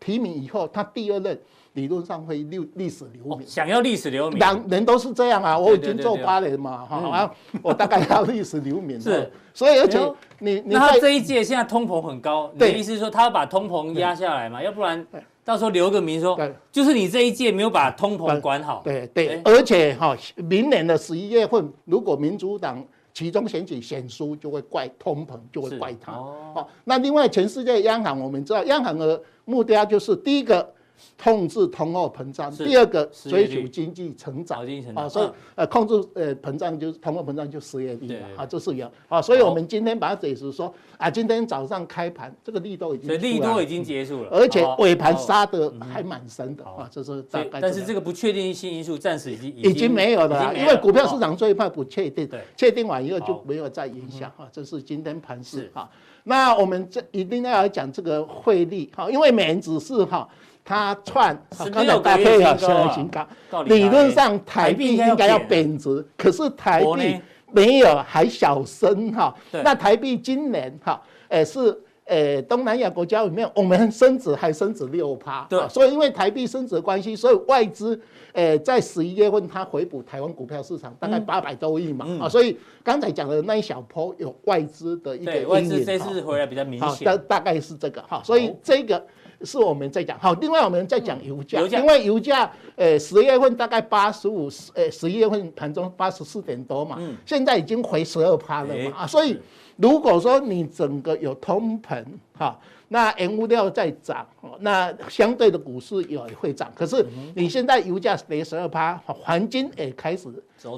[0.00, 1.38] 提名以后，他第二任。
[1.75, 5.59] 理论上会历历史留名，想要历史留名，人人都是这样啊。
[5.59, 9.01] 我已经做八年嘛，哈啊，我大概要历史留名。
[9.01, 9.99] 是，所以而且
[10.39, 14.63] 你你那他这一届现在通膨很高，你的意思是说他要把通膨压下来嘛？
[14.63, 15.05] 要不然
[15.45, 16.39] 到时候留个名说，
[16.71, 18.81] 就是你这一届没有把通膨管好。
[18.85, 26.13] 对对，而且哈，明年的十一月份，如果民主党其中选举选输，就会怪通膨，就会怪他。
[26.13, 30.73] 哦，那另外全世界央行，我们知道央行的目标就是第一个。
[31.22, 34.54] 控制通货膨胀，第二个追求经济成长。
[34.94, 47.61] 啊，所以呃控制呃膨胀就是通货膨胀就失业率嘛啊，这是有啊，所以我们今天把它解释说啊，今天早上开盘这个利多已经利多已经结束了，而且尾盘杀的还蛮深的啊，这是大概。
[47.61, 55.90] 但是这个不确定性因素暂时已经已经没有了，因为股票市场最怕不确定，确定完以后就没有再影响啊，这是今天盘势啊。
[56.22, 60.28] 那我们这一定要来讲这个汇率哈，因为美元指数哈。
[60.64, 61.37] 它创
[61.70, 65.77] 刚才搭配了现在新高，理论上台币应该要贬。
[65.79, 67.20] 值，可是台币
[67.53, 69.35] 没有还小升哈。
[69.50, 75.44] 那台币今年哈，诶是诶东南亚国家里面，我们升值还升值六趴。
[75.50, 78.00] 对，所以因为台币升值的关系，所以外资
[78.33, 89.05] 诶在十一月份它回补台湾股票市场大概八百多亿嘛啊，所以刚才讲的那一小波有外资的一个外资这次回来比较明显，大大概是这个哈，所以这个。
[89.44, 99.38] 是我们在讲好，另外我们在讲油价，因为油价，呃，十月份大概八十五，呃，十一月份盘中八十四点多嘛，现在已经回十二趴了嘛，啊，所以
[99.76, 102.04] 如果说你整个有通膨
[102.37, 104.26] 哈，那原物料在涨，
[104.61, 107.04] 那相对的股市也会涨，可是
[107.35, 110.28] 你现在油价跌十二趴，黄金也开始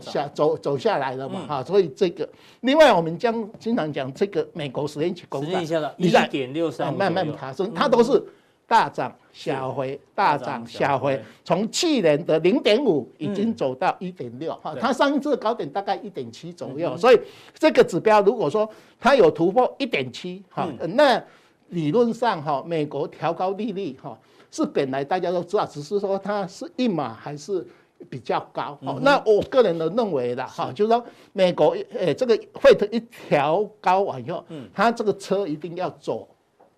[0.01, 2.29] 下走走下来了嘛，哈，所以这个，
[2.61, 5.63] 另外我们将经常讲这个美国十年期公债，
[5.97, 8.23] 一点六三慢慢爬升，它都是。
[8.69, 17.21] 大涨小回，大涨小回，从去年的零点五已经走到一点六哈，它上一次高点大概一点七左右，所以
[17.55, 21.23] 这个指标如果说它有突破一点七哈，那
[21.69, 24.19] 理论上哈，美国调高利率哈
[24.51, 27.65] 是本来大家都知道，只是说它是一码还是
[28.11, 28.77] 比较高。
[29.01, 32.99] 那我个人的认为的哈，就是说美国诶这个会一
[33.29, 36.27] 调高完以后，它这个车一定要走。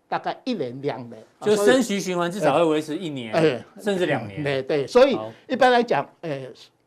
[0.09, 4.43] 大概一年两年，就升息循环至少会维持一年，哎，甚至两年。
[4.43, 6.41] 对对，所以一般来讲，呃，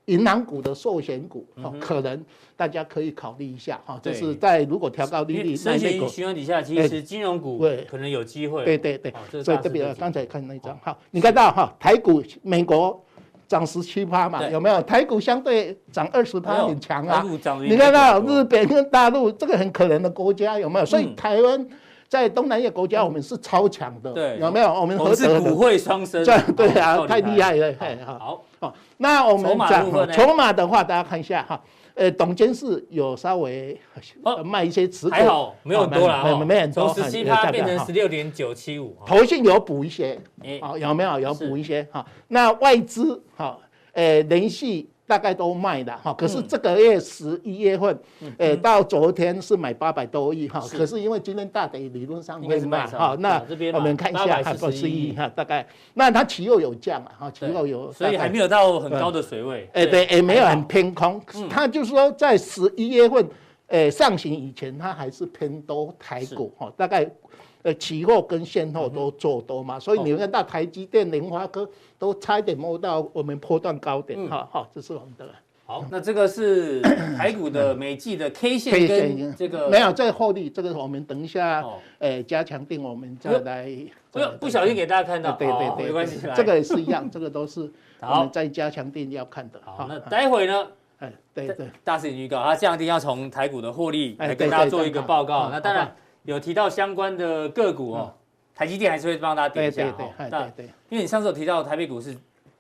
[0.05, 1.45] 银行股的寿险股，
[1.79, 2.19] 可能
[2.57, 8.65] 大家可以考虑一下哈，就是在如果调高利率，升息循环底下，其实金融股可能有机会。
[8.65, 12.99] 对对对，所以特别刚才看那张，好，你看到哈，台股美国
[13.47, 14.81] 涨十七趴嘛，有没有？
[14.81, 17.23] 台股相对涨二十趴很强啊。
[17.62, 20.86] 你看到日本跟大陆这个很可怜的国家有没有？
[20.88, 21.67] 所以台湾。
[22.12, 24.67] 在东南亚国家，我们是超强的，对，有没有？
[24.67, 25.39] 我们何德的？
[25.39, 26.21] 股汇双升，
[26.58, 27.74] 对啊，太厉害了。
[28.06, 31.58] 好，好，那我们讲筹码的话，大家看一下哈。
[31.93, 33.80] 呃，董监事有稍微
[34.43, 38.93] 卖一些持股，还好，没有多了，没有很多，从十七趴变成十六点九七五。
[39.06, 40.19] 投信有补一些，
[40.60, 41.17] 好，有没有？
[41.17, 42.06] 有补一些哈。
[42.28, 43.58] 那外资哈，
[43.93, 44.89] 呃，连续。
[45.12, 48.00] 大概都卖的哈，可是这个月十一月份，
[48.38, 53.13] 呃，到昨天是买八百多亿哈，可是因为今天大跌，理论上会卖哈。
[53.19, 53.43] 那
[53.74, 55.12] 我们看一下，还不是一。
[55.12, 55.67] 哈，大概。
[55.95, 59.69] 那它期后有降啊哈，期后有，所以还没有到很高的水位。
[59.74, 61.21] 哎，对，也没有很偏空。
[61.50, 63.28] 它就是说在十一月份，
[63.71, 67.10] 诶，上行以前，它还是偏多台股哈，大概。
[67.63, 75.27] 呃，期货跟现货都做多嘛，所以你们看到台积电、联发科都差一点摸到我们波段高点，哈好，这是我们的。
[75.63, 76.81] 好，那这个是
[77.15, 81.63] 台股的每季的 K 线跟这个没有这个获利，这个我们等一下，
[81.99, 83.71] 诶，加强定我们再来。
[84.12, 89.62] 不不小心给大家看到，对对对，没关系，这个也是一样，这个都是我们在加强定要看的。
[89.63, 90.67] 好，那待会呢？
[91.01, 95.49] 哎，对对，大师预告，他这两天要从台股的获利来跟大家做一个报告。
[95.49, 95.93] 那当然。
[96.23, 98.13] 有提到相关的个股哦，
[98.53, 100.13] 台积电还是会帮大家点一下哈。
[100.19, 102.15] 对对对，因为你上次有提到台北股市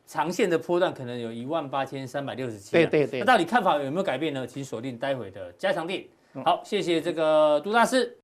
[0.07, 2.71] 长线的波段可能有一万八千三百六十七。
[2.71, 3.19] 对对对。
[3.19, 4.47] 那到底看法有没有改变呢？
[4.47, 6.07] 请锁定待会的加强錠。
[6.43, 8.17] 好，谢谢这个杜大师。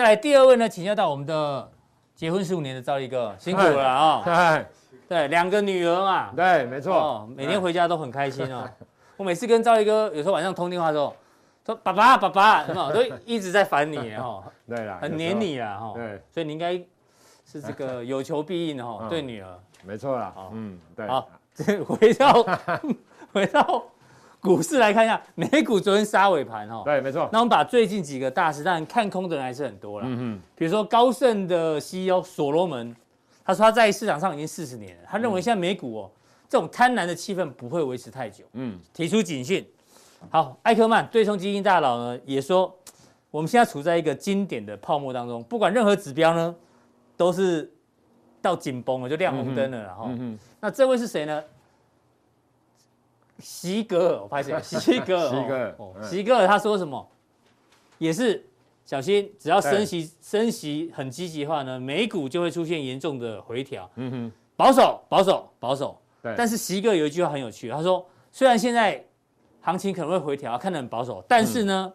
[0.00, 1.70] 再来第二位呢，请教到我们的
[2.14, 4.22] 结婚十五年的赵立哥，辛苦了啊！
[4.24, 4.66] 哎，
[5.06, 8.66] 对，两个女儿嘛，对，没错，哦，每天回家都很开心哦。
[9.18, 11.14] 我每次跟赵立哥有时候晚上通电话的时候，
[11.66, 12.64] 说爸爸爸爸？
[12.90, 15.92] 都一直在烦你哦， 对啦，很黏你啦哈。
[15.94, 16.72] 对，所以你应该
[17.44, 19.48] 是这个有求必应哦，对女儿。
[19.84, 21.06] 没错啦，嗯，对。
[21.06, 22.42] 好，这回到
[23.34, 23.84] 回到。
[24.40, 26.82] 股市来看一下，美股昨天杀尾盘哈。
[26.84, 27.28] 对，没错。
[27.30, 30.06] 那我们把最近几个大师，当然看空的人还是很多了。
[30.08, 30.40] 嗯嗯。
[30.54, 32.96] 比如说高盛的 CEO 所罗门，
[33.44, 36.10] 他说他在市场上已经四十年了，他认为现在美股哦，
[36.48, 38.44] 这种贪婪的气氛不会维持太久。
[38.54, 38.78] 嗯。
[38.94, 39.66] 提出警讯。
[40.30, 42.74] 好，艾克曼对冲基金大佬呢也说，
[43.30, 46.54] 我们现在处在一个经典的泡沫当中，不管任何指标呢，
[47.16, 47.70] 都是
[48.40, 49.82] 到紧绷了，就亮红灯了。
[49.82, 51.42] 然后，嗯，那这位是谁呢？
[53.40, 57.08] 席格尔，我发现 席格尔，席格尔，哦，席格尔他说什么？
[57.98, 58.44] 也是
[58.86, 63.90] 小心，只要升息升息很积极的话呢，美股就会出现严重的回调。
[63.96, 66.00] 嗯哼，保守保守保守。
[66.22, 66.34] 对。
[66.36, 69.04] 但是席格尔有一句话很有趣，他说虽然现在
[69.60, 71.92] 行情可能会回调，看得很保守，但是呢，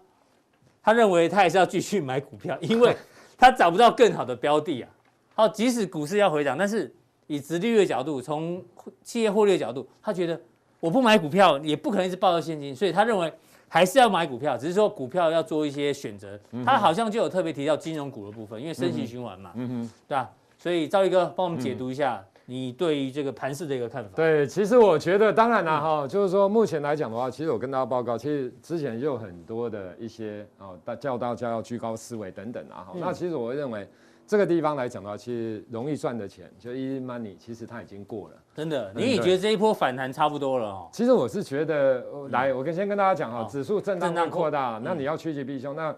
[0.84, 2.96] 他认为他还是要继续买股票，因为
[3.36, 4.90] 他找不到更好的标的啊。
[5.34, 6.94] 好，即使股市要回涨，但是
[7.26, 8.64] 以殖利率的角度，从
[9.02, 10.40] 企业获利的角度，他觉得。
[10.86, 13.34] 我不买股票，也不可能是抱着现金，所以他认为
[13.68, 16.40] 还是要买股票，只是说股票要做一些选择。
[16.64, 20.30] 他好像就有特别提到金融股的部分，因为升息循环嘛，嗯哼，对吧？
[20.60, 24.12] 所以兆立哥帮我们解读一下你对于这个盘势的一个看法。
[24.16, 32.94] 对，其实我觉得，当然了哈，就是说目前来讲的话，其实我跟大家报告，其实之前就有很多的一些哦，大叫大家要居高思维等等啊哈。
[33.00, 33.88] 那其实我认为。
[34.28, 38.36] 这个地方来讲的话，其实容易赚的钱，就 easy money，其实它已经过了。
[38.56, 40.90] 真的，你也觉得这一波反弹差不多了哦？
[40.92, 45.96] 其实我是觉得，来，我跟先跟大家讲哈，指数震荡扩大，那你要趋吉避凶，那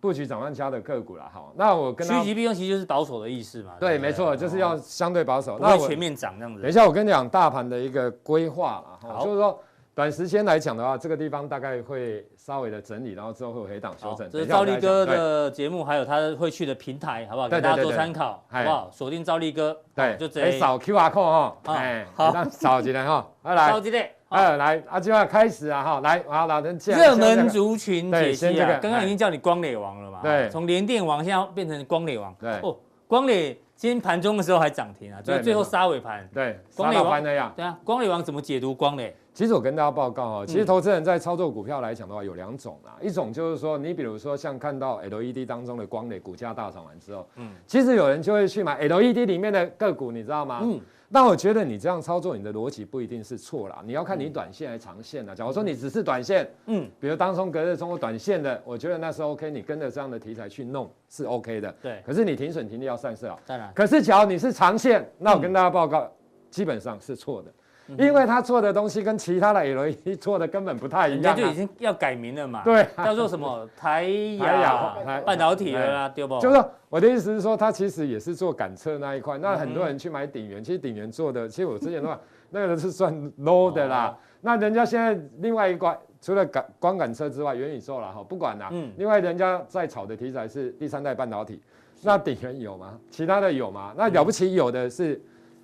[0.00, 1.52] 布局涨万家的个股了哈。
[1.56, 3.72] 那我跟趋吉避凶其实就是保守的意思嘛。
[3.78, 6.60] 对，没错，就是要相对保守，那全面涨这样子。
[6.62, 9.58] 等一下，我跟你讲大盘的一个规划了哈，就是说。
[9.92, 14.30] 短时间来讲的话，这个地方大概会稍微的整理，然后之后会回档修正。
[14.30, 17.48] 这是赵立哥的节目，还有他会去的平台，好不好？
[17.48, 18.88] 给大家做参考，好不好？
[18.92, 32.74] 锁定赵立哥，对，就直接扫 QR code 哈，哎，好，扫进来哈， 来，扫进来，哎，来，阿，就要开始啊，哈，来，好，老陈，热门族群解析啊，刚刚已经叫你光磊王了嘛，对，从联电王现在变成光磊王，对，哦，
[33.08, 39.14] 光磊今天盘中的时候还涨停啊，就是最后杀尾盘，对，光磊王那样，对啊，光磊王怎么解读光磊？
[39.40, 50.60] 其实我跟大家报告哈，其实投资人在操作股票来讲的话，有两种啊，一种就是说，你比如说像看到 LED 当中的光磊股价大涨完之后，嗯，其实有人就会去买 LED 里面的个股，你知道吗？
[50.62, 55.34] 嗯，那我觉得你这样操作，你的逻辑不一定是错啦，你要看你短线还是长线的。
[55.34, 61.74] 假如说你只是短线，嗯，比如当中隔日冲或短线的，我觉得那是 OK，你跟着这样的题材去弄是 OK 的。
[61.80, 63.38] 对，可是你停损停利要散射啊。
[63.46, 63.72] 当然。
[63.74, 66.06] 可是假如你是长线，那我跟大家报告，
[66.50, 67.50] 基本上是错的。
[67.98, 72.62] 因为他做的东西跟其他的 LED 做的根本不太一样，人家就已经要改名了嘛。
[72.64, 76.38] 对，叫做什么台亚半导体了啦，对不？
[76.38, 79.36] 就是说我的意思是说，他其实也是做感测那一块。
[79.38, 82.18] 那很多人去买鼎元，其实鼎元做的，其实我之前的话，
[82.50, 84.16] 那个是算 low 的啦。
[84.40, 88.68] 那人家现在另外一块，除了感光感车之外，元宇宙了哈，不管啦。
[88.72, 88.92] 嗯。
[88.96, 91.60] 另外人家在炒的题材是第三代半导体，
[92.02, 92.98] 那鼎元有吗？
[93.10, 93.92] 其他的有吗？
[93.96, 95.20] 那了不起有的是。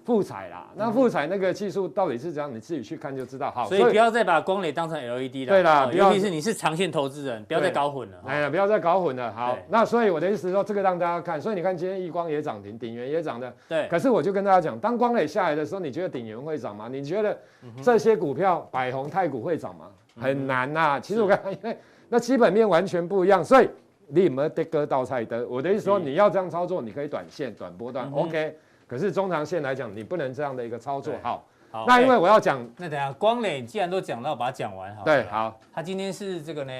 [0.07, 2.55] 富彩啦，那富彩那个技术到底是怎样？
[2.55, 3.51] 你自己去看就知道。
[3.51, 5.47] 好，所以不要再把光磊当成 LED 了。
[5.49, 8.17] 对啦，尤其是你是长线投资人，不要再搞混了。
[8.25, 9.33] 哎呀，不要再搞混了。
[9.33, 11.41] 好，那所以我的意思是说，这个让大家看。
[11.41, 13.53] 所以你看今天亿光也涨停，鼎元也涨的。
[13.69, 13.89] 对。
[13.89, 16.89] 可是我就跟大家讲，当光磊下来的时候，你觉得鼎元会涨吗？
[16.89, 17.37] 你觉得
[17.83, 19.87] 这些股票百宏太古会涨吗？
[20.21, 21.01] 很难呐。
[21.01, 21.77] 其实我看，因为
[22.09, 23.69] 那基本面完全不一样，所以
[24.07, 25.45] 你没得割到菜的。
[25.49, 28.57] 我的意思说，你要这样操作，你可以短线、短波段，OK。
[28.87, 31.13] 可是中长线来讲，你不能这样的一个操作。
[31.23, 35.03] 好，好，那因为我要讲，那等下光磊既然都讲到，把它讲完好。
[35.03, 35.59] 对，好。
[35.75, 36.73] 他今天是这个呢，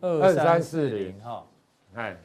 [0.00, 1.44] 二三四零哈，
[1.94, 2.16] 哎，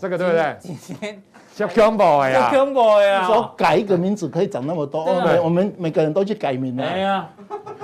[0.00, 0.56] 这个对不对？
[0.60, 1.22] 今天
[1.54, 3.26] 叫 combo 呀，combo 呀。
[3.26, 6.84] 说改一个名字可以涨那么多，我们我们每个人都去改名了。
[6.84, 7.28] 哎呀，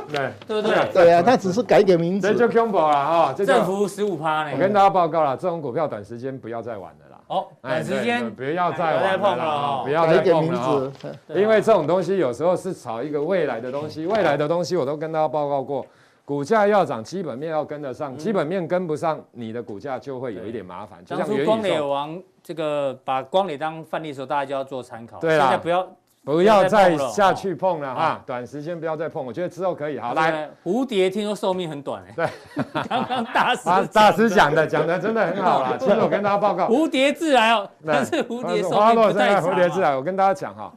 [0.08, 0.92] 对，对不对？
[0.92, 2.32] 对啊，他只是改一个名字。
[2.32, 4.52] 这叫 combo 啊，哈，政府十五趴呢。
[4.54, 7.07] 我跟大家报告了，这种股票短时间不要再玩了。
[7.28, 8.34] 哦，短时间。
[8.34, 10.92] 不要再碰了，不要再碰了，
[11.28, 15.86] 因为这种东西有时候是炒一个未来的东西，未来的东西我都跟大家报告过，
[16.24, 21.04] 股价要涨，基本面要跟得上，基本面跟不上，你的股价就会有一点麻烦。
[21.04, 25.18] 就像光磊王这个把光磊当范例的时候，大家就要做参考。
[25.18, 25.86] 对啊，现在不要
[26.24, 29.98] 不要再下去碰了哈，短时间不要再碰，我觉得之后可以。
[29.98, 32.12] 好，来，蝴蝶听说寿命很短哎。
[32.14, 32.28] 对，
[32.88, 35.76] 刚刚大师大师讲的讲的真的很好了。
[35.80, 39.40] 其实我跟大家报告，蝴蝶自来哦， 但是蝴蝶寿命不太。
[39.40, 40.72] 蝴蝶自来，我跟大家讲哈，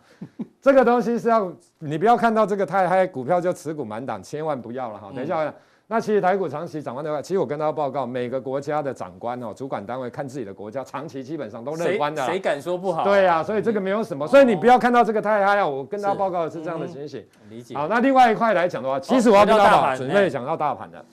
[0.61, 5.11] 这个东西是要你不要看到这个太嗨，股票就持股满档，千万不要了哈。
[5.13, 5.53] 等一下。
[5.91, 12.25] 那其实台股长期展望的话，其实我跟大家报告，每个国家的长官哦，主管单位看自己的国家，长期基本上都乐观的。
[12.25, 13.03] 谁敢说不好？
[13.03, 15.67] 对呀，所以这个没有什么，所以你不要看到这个太嗨啊！
[15.67, 17.21] 我跟大家报告的是这样的情形。
[17.49, 17.75] 理解。
[17.75, 21.03] 好，那另外一块来讲的话，其实我要跟大家准备讲到大盘的，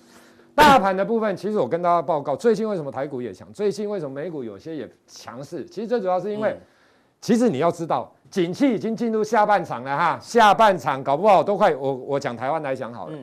[0.55, 3.53] 大盘的部分，其实我跟大家报告，最近为什么台股也强？
[3.53, 5.65] 最近为什么美股有些也强势？
[5.65, 6.57] 其实最主要是因为，
[7.21, 11.75] 其实你要知道，景气已经进入下半场了哈，下半场搞不好都快。
[11.75, 13.19] 我我讲台湾来讲好了。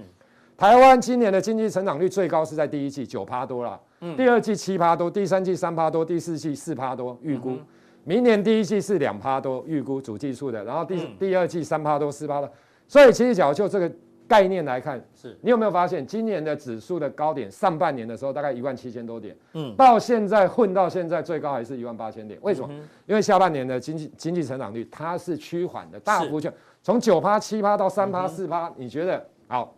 [0.58, 7.58] 台湾今年的经济成长率最高是在第一季九趴多了，嗯，第二季七趴多，第三季三趴多，第四季四趴多，预估，
[8.06, 12.50] 明年第一季是两趴多，预估主计数的，然后第第二季三趴多，四趴多，
[12.88, 13.92] 所以其实假如就这个
[14.30, 15.38] 概念来看，是。
[15.42, 22.74] 你有没有发现今年的指数的高点，上半年的时候大概一万七千多点，嗯，到现在混到现在最高还是一万八千点，为什么？
[23.06, 26.50] 因为下半年的经济经济成长率它是趋缓的，大幅就
[26.82, 29.76] 从九趴七趴到三趴四趴，你觉得好？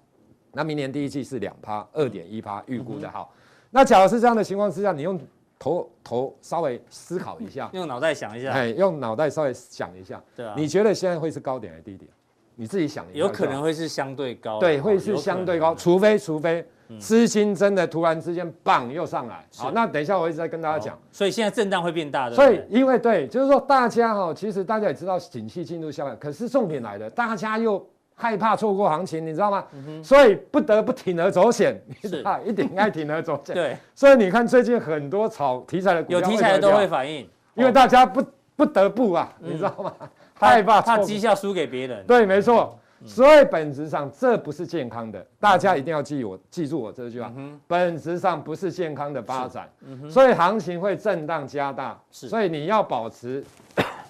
[0.54, 3.34] 那明年第一季是两趴，二点一趴预估的好。
[3.70, 5.20] 那假如是这样的情况之下，你用
[5.60, 12.10] 头头稍微思考一下，用脑袋想一下，哎，用脑袋稍微想一下，对啊，你觉得现在会是高点还是低点？
[12.56, 13.20] 你自己想一下。
[13.20, 16.66] 有可能会是相对高，对，会是相对高，除非除非
[16.98, 19.46] 资金真的突然之间棒又上来。
[19.56, 22.36] 好，那等一下我一直在跟大家讲，所以现在震荡会变大的。
[22.36, 27.86] 所以因为对，就是说大家哈，其实大家也知道景气进入下半，可是重点来了，大家又。
[28.20, 29.64] 害怕错过行情，你知道吗？
[29.74, 33.54] 嗯、所以不得不铤而走险， 是啊，一定爱铤而走险。
[33.56, 38.26] 对，所以你看最近很多炒题材的股，有题材的都会反应，因为大家不
[38.56, 39.94] 不得不啊，嗯、你知道吗？
[40.34, 42.04] 害怕怕绩效输给别人。
[42.08, 42.78] 对，没错。
[43.06, 47.32] 所以本质上这不是健康的，大家一定要记我记住我这句话。
[47.36, 51.96] 嗯、本质上不是健康的发展，嗯、所以行情会震荡加大。
[52.10, 53.44] 所以你要保持。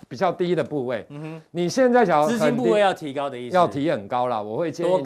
[0.08, 4.42] 比较低的部位，嗯哼，你现在想要资金部位要提高的意思，要提很高了。
[4.42, 5.04] 我会建议你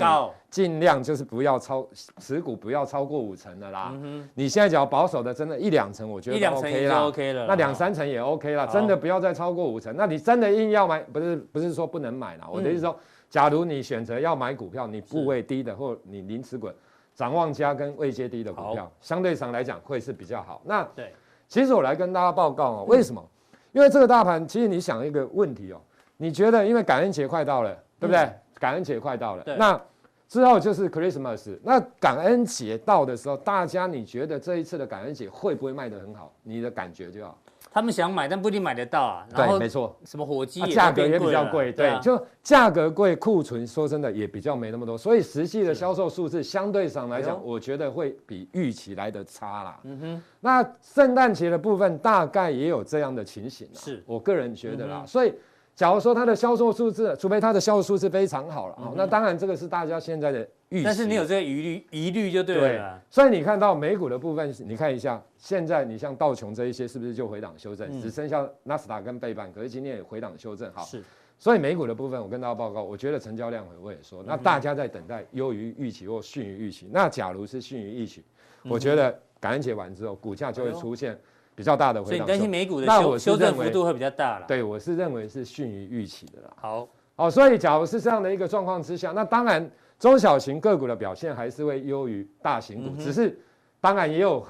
[0.50, 1.88] 尽量就是不要超
[2.20, 3.90] 持股不要超过五成的啦。
[3.94, 7.08] 嗯哼，你现在只要保守的，真的一两成，我觉得都 OK 啦。
[7.08, 9.96] OK 了，那两三成也 OK 了，真的不要再超过五成。
[9.96, 12.48] 那你真的硬要买，不是不是说不能买啦。
[12.52, 12.96] 我的意思说，
[13.30, 16.70] 假如你选择要买股票，你部位低的或你零持股，
[17.16, 20.62] 展望家跟未接低的股票，相对上来讲会是比较好。
[20.66, 21.14] 那对，
[21.48, 23.26] 其实我来跟大家报告哦，为什么？
[23.72, 25.82] 因为这个大盘，其实你想一个问题哦，
[26.18, 28.30] 你觉得因为感恩节快到了，对不对？
[28.60, 29.82] 感恩节快到了，那
[30.28, 36.32] 之后就是 Christmas，那感恩节到的时候，大家你觉得这一次的感恩节会不会卖得很好？
[36.44, 37.38] 你的感觉就好。
[37.74, 39.26] 他们想买，但不一定买得到啊。
[39.34, 39.98] 对，没错。
[40.04, 49.80] 什么火鸡价格也比较贵，对，就价格贵，库存说真的也比较没那么多，所以实际的销售数字相对上来讲，我觉得会比预期来的差啦。
[49.86, 50.24] 嗯哼。
[50.42, 55.06] 那圣诞节的部分大概也有这样的情形，是我个人觉得啦。
[55.08, 55.34] 所以，
[55.82, 60.84] 假如说它的销售数字，除非它的销售数字非常好了啊，那当然这个是大家现在的预期。
[60.84, 62.62] 但是你有这个疑虑，疑虑就对了。
[62.62, 67.88] 对，所以你看到美股的部分，你看一下，现在你像道琼这一些，是不是就回档修正？
[67.90, 70.72] 嗯、只剩下纳斯达跟贝半，可是今天也回档修正。
[70.72, 71.02] 好，是。
[71.40, 76.88] 所以美股的部分，我跟大家报告，我觉得成交量我也说，那大家在等待优于预期或逊于预期。
[76.92, 78.24] 那假如是逊于预期，
[78.66, 81.20] 我觉得感恩节完之后，股价就会出现
[81.56, 82.18] 比较大的回档。
[82.18, 84.46] 所以你担心美股的修修正幅度会比较大了？
[84.48, 86.54] 对，我是认为是逊于预期的啦。
[86.56, 89.70] 好，好，所以假如是这样的一个状况之下，那当然。
[90.02, 93.40] 中小型个股的表现还是会优于大型股，嗯、只是
[93.80, 94.44] 当然也有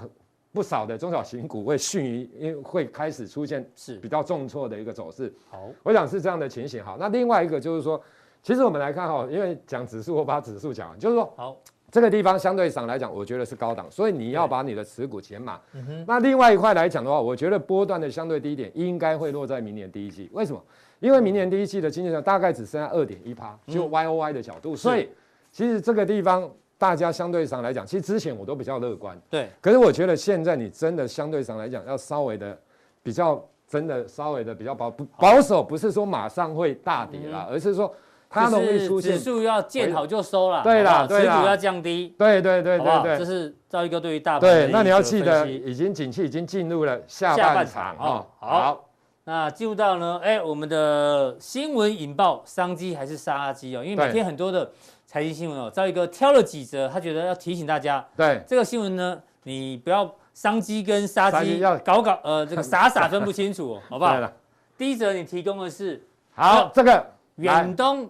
[0.54, 5.34] 不少的中小型股会逊于，因为会开始出现是比较重挫的一个走势。
[5.50, 6.82] 好，我想是这样的情形。
[6.82, 8.02] 好，那另外一个就是说，
[8.42, 11.58] 其实我们来看哈，因为讲指数，我把指数讲完，就是说，好，
[11.92, 15.60] 这个地方相对上来讲，我觉得是高档，所以你要把你的持股减码。
[15.74, 20.30] 嗯、那另外一块来讲的话，我觉得波段的相对低点应该会落在明年第一季。
[20.32, 20.64] 为什么？
[21.00, 25.10] 因为明年第一季的经济上大概只剩下二点一趴，就 Y O Y 的角度，嗯、所以。
[25.54, 29.22] 其实这个地方，大家相对上来讲，其实之前我都比较乐观。
[29.30, 29.50] 对。
[29.60, 32.58] 可是我觉得现在你真的相对上来讲，要稍微的
[33.04, 34.90] 比较，真的稍微的比较保
[35.20, 37.94] 保守，不是说马上会大跌啦，而是说
[38.32, 39.12] 它容易出现。
[39.12, 40.64] 指数要见好就收了。
[40.64, 41.06] 对啦。
[41.08, 42.16] 持股要降低。
[42.18, 43.18] 对对对对对。
[43.20, 44.42] 这是赵一哥对于大盘。
[44.42, 48.26] 对，那你要记得，已经景气已经进入了下半场啊。
[48.40, 48.86] 好。
[49.26, 53.84] 那进入到呢，哎，我们的新闻引爆商机还是杀机哦？
[53.84, 54.72] 因为每天很多的。
[55.06, 58.02] 财经新闻哦，赵一哥挑了几则，他觉得要提醒大家。
[58.16, 64.18] 对这个新闻呢，你不要商机跟杀机要搞搞，呃，这个傻傻分不清楚，好不好？
[64.78, 66.02] 第一则你提供的是
[66.34, 67.06] 好这个
[67.36, 68.10] 远东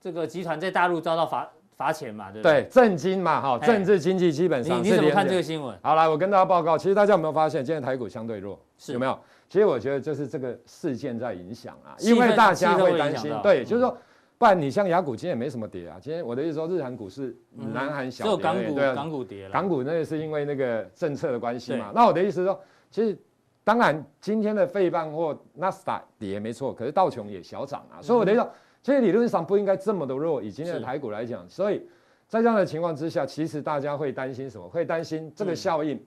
[0.00, 2.30] 这个集团在大陆遭到罚罚钱嘛？
[2.32, 2.62] 对不对？
[2.62, 4.78] 对，政经嘛，哈，政治经济基本上。
[4.82, 5.76] 你你怎么看这个新闻？
[5.82, 8.58] 好，来，我跟大家报告，其实大家有没有发现，今天台股相对弱？
[8.78, 9.18] 是有没有？
[9.48, 13.96] 其实我觉得就是这个事件在影响啊，因为大家会担心，对，就是说。
[14.38, 17.36] 不然你像雅股今天也没什么跌啊，今天我的意思说日韩股市，
[17.74, 19.50] 南韩小跌，只有港股，对，港股跌了。
[19.50, 21.92] 港股那个是因为那个政策的关系嘛。
[21.94, 22.58] 那我的意思说，
[22.90, 23.14] 其实
[23.62, 28.00] 当然今天的费半或纳斯达克跌没错，可是道琼也小涨啊。
[28.00, 28.50] 所以我的意思说，
[28.82, 31.48] 其实理论上不应该这么的弱，以今天的台股来讲。
[31.48, 31.86] 所以
[32.26, 34.68] 在这样的情况之下，其实大家会担心什么？
[34.68, 36.02] 会担心这个效应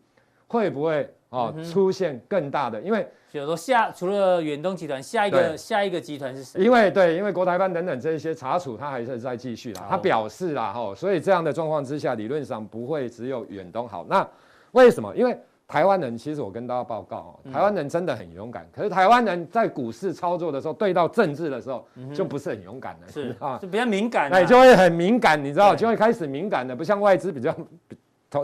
[0.48, 2.82] 会不会哦出现更大的？
[2.82, 6.64] 因为比如说下除了远东集团，下一个下一个集团是谁？
[6.64, 9.86] 因为对，因为国台办等等这些查处，他还是在继续啦。
[9.90, 14.06] 他表示啦，吼，所以这样的状况之下，理论上不会只有远东好。
[14.10, 14.28] 那
[14.72, 15.16] 为什么？
[15.16, 15.38] 因为
[15.68, 18.68] 台湾人其实我跟大家报告哦，台湾人真的很勇敢。
[18.76, 23.08] 可是台湾人在股市操作的时候，对到政治的时候，就不是很勇敢了。
[23.12, 24.32] 是 啊，就比较敏感。
[24.32, 27.56] 哎，就会很敏感，你知道，就会开始敏感的，不像外资比较。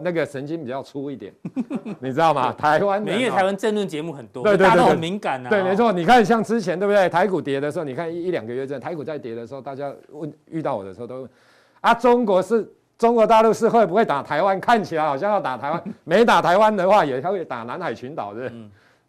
[0.04, 1.34] 那个神经比较粗一点，
[2.00, 2.54] 你知道吗？
[2.54, 5.50] 台湾每夜台湾政论节目很多，对对对，大家都很敏感啊。
[5.50, 5.92] 对，没错。
[5.92, 7.10] 你看，像之前对不对？
[7.10, 11.30] 台股跌的时候，你看一一两个月前，台股在跌的时候，大家问遇到我的时候都问
[11.82, 14.60] 啊，中国是中国大陆是会不会打台湾？
[14.60, 18.52] 看起来好像要打台湾，没打台湾的话，也会打南海群岛，的，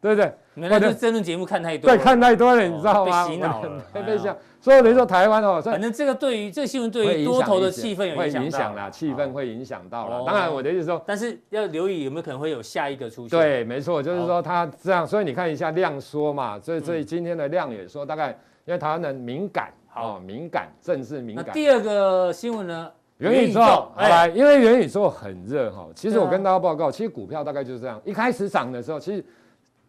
[0.01, 0.33] 对不对？
[0.55, 3.27] 那就争论节目看太多，对，看太多了，你知道吗？
[3.27, 4.37] 被洗脑了， 被被这样。
[4.61, 10.25] 所以你说台湾哦，反正这个对于这个新闻对于多头的气氛有影响啦，气氛会影响到了。
[10.25, 13.37] 当然我的意思说，但是要留意有没有可能会有下一个出现。
[13.37, 15.05] 对，没错，就是说它这样。
[15.05, 18.29] 所以你看一下量缩嘛，所以所以今天的量也说大概，
[18.67, 21.45] 因为台湾人敏感，哦，敏感，政治敏感。
[21.45, 22.89] 那第二个新闻呢？
[23.21, 25.87] 元宇宙，来，因为元宇宙很热哈。
[25.95, 29.25] 其实我跟大家报告，其实股票大概就是这样，一开始涨的时候，其实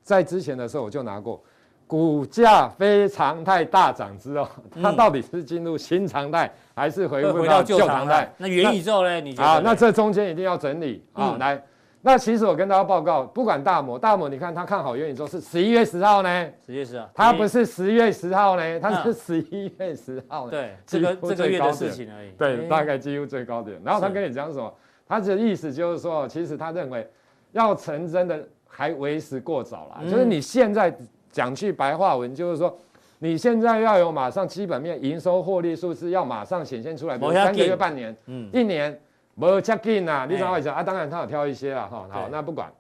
[0.04, 1.42] 在之前的时候我就拿过。
[1.88, 4.48] 股价非常态大涨之后，
[4.82, 8.32] 它到底是进入新常态，还是回归到旧常态？
[8.38, 9.20] 那元宇宙呢？
[9.20, 9.50] 你觉得？
[9.50, 11.36] 啊，那这中间一定要整理啊。
[11.38, 11.62] 来，
[12.02, 16.50] 那其实我跟大家报告，不管大摩，大摩你看他看好元宇宙是十一月十号呢？
[16.66, 20.50] 十月十号，他不是十月十号呢，他是十一月十号。
[20.50, 22.32] 对，这个这个月的事情而已。
[22.38, 23.80] 对，大概几乎最高点。
[23.84, 24.74] 然后他跟你讲什么？
[25.08, 27.08] 他的意思就是说，其实他认为
[27.52, 30.96] 要成真的还为时过早了，就是你现在。
[31.34, 32.78] 讲句白话文，就是说，
[33.20, 39.00] 你现在要有马上基本面营收获利数字要马上显现出来，比如三个月、半年、嗯、一年，
[39.36, 40.84] 没有 check in 啊，你怎么会讲啊？
[40.84, 42.06] 当然他有挑一些了哈。
[42.10, 42.72] 好，那不管，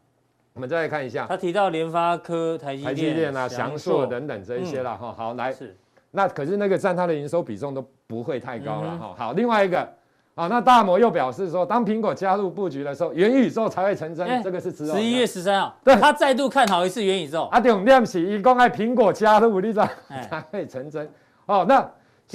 [0.53, 5.13] 我们再来看一下，他提到联发科、台积电啊、祥硕等等这一些了哈。
[5.17, 5.75] 好，来，是
[6.11, 9.15] 那可是那个占他的营收比重都不会太高了哈。
[9.17, 9.87] 好，另外一个。
[10.33, 14.25] 好，那大摩又表示说，当苹果加入布局的时候，元宇宙才会成真。
[14.25, 17.43] 欸、这个是十一月十三号，对，他再度看好一次元宇宙。
[17.51, 19.87] 啊，重点是一共爱苹果加入，你知道
[20.29, 21.07] 才会成真。
[21.47, 21.85] 哦，那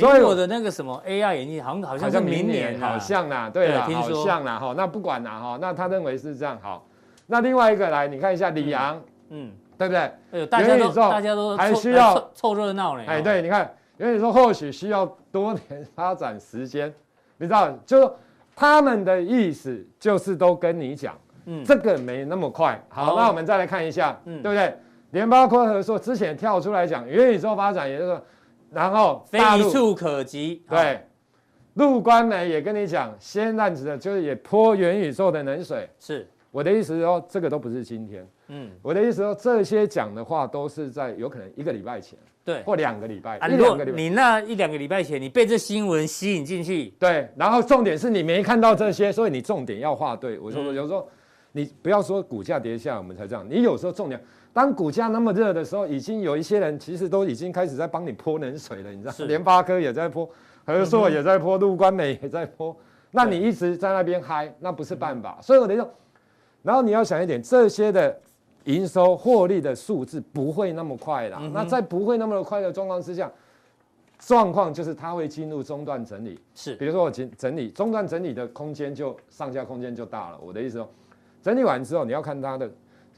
[0.05, 6.59] 苹果的那个什么 AI 眼镜，好像好像是明年，好像啦，对啦，好像啦，哈，那不管啦，哈，那他认为是这样。
[6.63, 6.87] 好，
[7.27, 10.01] 那另外一个来，你看一下李阳，嗯，对不对？
[10.01, 13.05] 哎呦，大家都大家都还需要凑热闹嘞。
[13.07, 16.93] 哎，对，你看元宇宙或许需要多年发展时间。
[17.39, 18.15] 你知道，就
[18.55, 21.15] 他们的意思就是都跟你讲，
[21.47, 22.83] 嗯，这个没那么快。
[22.89, 24.75] 好，那我们再来看一下，嗯，对不对？
[25.13, 28.23] 联发科和硕之前跳出来讲元宇宙发展，也就是说，
[28.71, 30.63] 然后非一触可及。
[30.69, 31.01] 对，
[31.75, 35.89] 陆观呢也跟你讲，先让子的就是也泼元宇宙的冷水。
[35.99, 38.27] 是我的意思说，这个都不是今天。
[38.49, 42.19] 嗯，我的意思说，这些讲的话都是在有可能一个礼拜前。
[42.45, 43.97] 对，或两个礼拜，一两个礼拜。
[43.97, 47.29] 你那一两个礼拜前，你被这新闻吸引进去，对。
[47.35, 50.39] 然后重点是你没看到这些，所以你重点要画对。
[50.39, 51.09] 我说，有时候
[51.51, 53.45] 你不要说股价跌下，我们才这样。
[53.51, 54.23] 你有时候重点，
[54.57, 59.27] 当股价那么热的时候，已经有一些人其实都已经开始在帮你泼冷水了，你知道？
[59.27, 60.27] 联发科也在泼，
[60.65, 62.75] 和硕也在泼，陆观美也在泼。
[63.11, 65.39] 那你一直在那边嗨，那不是办法。
[65.43, 65.87] 所以我得说，
[66.63, 68.19] 然后你要想一点，这些的。
[68.65, 73.31] 营收获利的数字不会那么快啦，嗯、那在不会那么快的状况之下，
[74.19, 76.41] 状况就是它会进入中段整理。
[76.53, 80.39] 是，比如说我整整理中段整理的空间就上下空间就大了。
[80.43, 80.91] 我的意思说，
[81.41, 82.69] 整理完之后你要看它的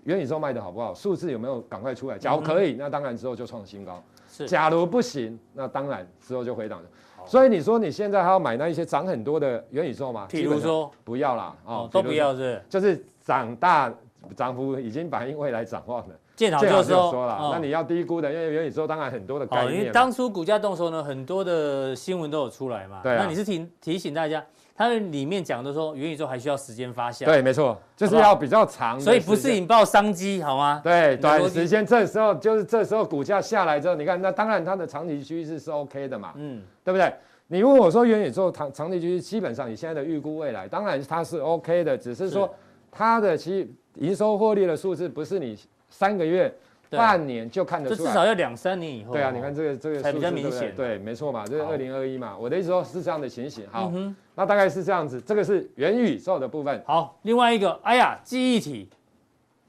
[0.09, 2.17] 元宇宙卖的好不好，数字有没有赶快出来。
[2.17, 4.03] 假如可以，嗯、那当然之后就创新高。
[4.27, 6.81] 是，假如不行，那当然之后就回档。
[7.15, 10.27] 好所以你说你现在还要买那一些涨很多的元宇宙吗？
[10.31, 13.93] 比如说不要啦，哦，都不要是，就是长大。
[14.37, 17.51] 涨幅已经反映未来展望了，见好就收说了。
[17.53, 19.79] 那你要低估的，因为元宇宙当然很多的概念。
[19.79, 23.01] 因为当初股价动的时候呢，很多的新闻都有出来嘛。
[23.03, 23.17] 对。
[23.17, 24.45] 那你是提提醒大家，
[24.79, 27.25] 它的里面讲的说元宇宙还需要时间发酵。
[27.25, 28.99] 对，没错，就是要比较长。
[29.01, 30.81] 所以不是引爆商机，好吗？
[30.85, 37.13] 对，短时间这时候就是这时候股价下来之后，你看那当然它的长期趋势是 OK 的嘛，嗯，对不对？
[37.49, 42.49] 你问我说元宇宙长长期趋势，基本上你现在的预估未来，当然它是 OK 的，只是说
[42.93, 45.59] 它的其实营收获利的数字不是你
[45.91, 46.55] 三个月、
[46.91, 49.13] 半年就看得出来，至少要两三年以后。
[49.13, 50.75] 对啊，你看这个这个才比较明显。
[50.75, 52.37] 对，没错嘛，这是二零二一嘛。
[52.39, 53.67] 我的意思说是这样的情形。
[53.71, 53.93] 好，
[54.35, 55.21] 那大概是这样子。
[55.21, 56.83] 这个是元宇宙的部分。
[56.87, 58.89] 好，另外一个，哎呀，记忆体，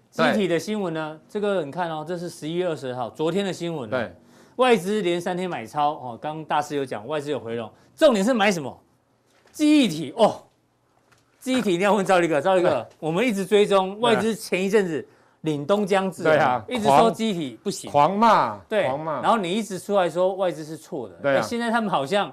[0.10, 1.20] 记忆体的新闻呢？
[1.28, 3.90] 这个你看哦，这是十一月二十号昨天的新闻。
[3.90, 4.12] 对。
[4.56, 8.78] 外资连三天买超哦，刚刚大师有讲外资有回笼，重点是买什么？
[9.54, 10.44] 记忆体哦，
[11.40, 15.08] 记忆体一定要问赵立哥，赵立哥，我们一直追踪外资前一阵子
[15.42, 22.32] 领东江字，对啊，一直说记忆体不行，狂骂，对，狂骂，然后你一直出来说外资是错的，对，现在他们好像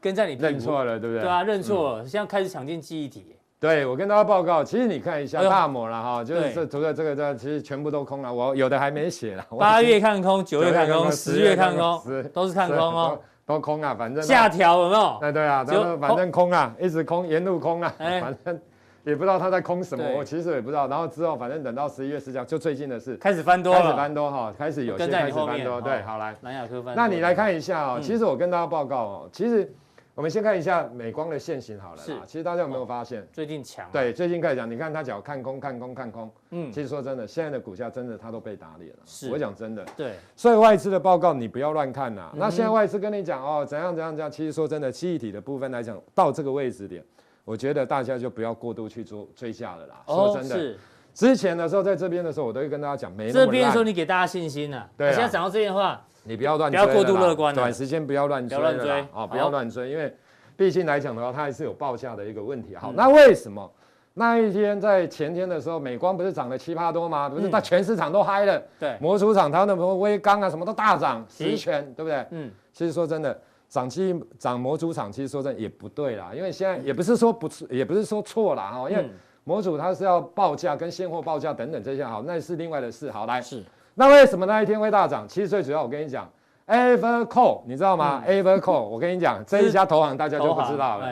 [0.00, 1.22] 跟在你认错了，对不对？
[1.22, 3.36] 对啊，认错了，现在开始抢进记忆体。
[3.60, 9.46] 对，我跟大家报告，其实你看一下大摩了哈，就是这除了这个这其实全部都空了，我有的还没写了。
[9.58, 15.18] 八月看空，九月看空，十月看空，都是看空哦，都空啊，反正下调有没有？
[15.20, 15.62] 哎，对啊，
[16.00, 16.50] 反正空。
[16.50, 18.60] 啊，一直空，沿路空啊，反正
[19.04, 20.88] 也不知道他在空什么，我其实也不知道。
[20.88, 26.94] 然后之后反正等到十一月十九，就最近的事，开始翻多，开始翻多哈，开始有些开始翻多，对，好来，南亚科翻。
[26.94, 29.72] 那你来看一下哦，其实我跟大家报告哦，其实。
[30.12, 33.88] 我们先看一下美光的线型好了，是，其实大家有没有发现最近强？
[33.90, 38.98] 对，最近开始讲，你看它只要看空、看空、看空，嗯，其实说真的，现在的股价真的它都被打脸了。
[39.06, 42.30] 是，我讲真的，对，所以外资的报告你不要乱看呐。
[42.34, 47.02] 那现在外资跟你讲哦，怎样怎样怎样，其实说真的，记忆体的部分来讲，到这个位置点，
[47.44, 50.02] 我觉得大家就不要过度去追追价了啦。
[50.06, 50.78] 说真的，是，
[51.14, 59.00] 之前的时候在这边的时候，我都会跟大家讲，没这边的时候你给大家信心呐，对，现在讲到这边的话，你不要乱，不要过度乐观，短时间不要乱追，不要乱追。
[59.12, 60.14] 啊，不要乱追，因为。
[60.56, 62.76] 毕竟来讲的话，它还是有报价的一个问题。
[62.76, 63.72] 好，那为什么？
[64.12, 67.30] 那一天在前天的时候，美光不是涨了七八多吗？
[67.30, 68.62] 不是，它全市场都嗨了。
[68.78, 72.26] 对，模组厂它的什么微刚啊，什么都大涨，十全，对不对？
[72.32, 79.08] 嗯，其实说真的，涨期涨模组厂，其实说真的也不对啦，因为现在也不是说不错，也不是说错啦哈，因为
[79.44, 83.10] 模组它是要报价跟现货报价等等这些，好，那是另外的事。
[83.10, 83.64] 好，来，是，
[83.94, 85.26] 那为什么那一天会大涨？
[85.26, 86.28] 其实最主要，我跟你讲。
[86.66, 91.08] Evercore，你知道吗？Evercore，我跟你讲，这一家投行大家就不知道了。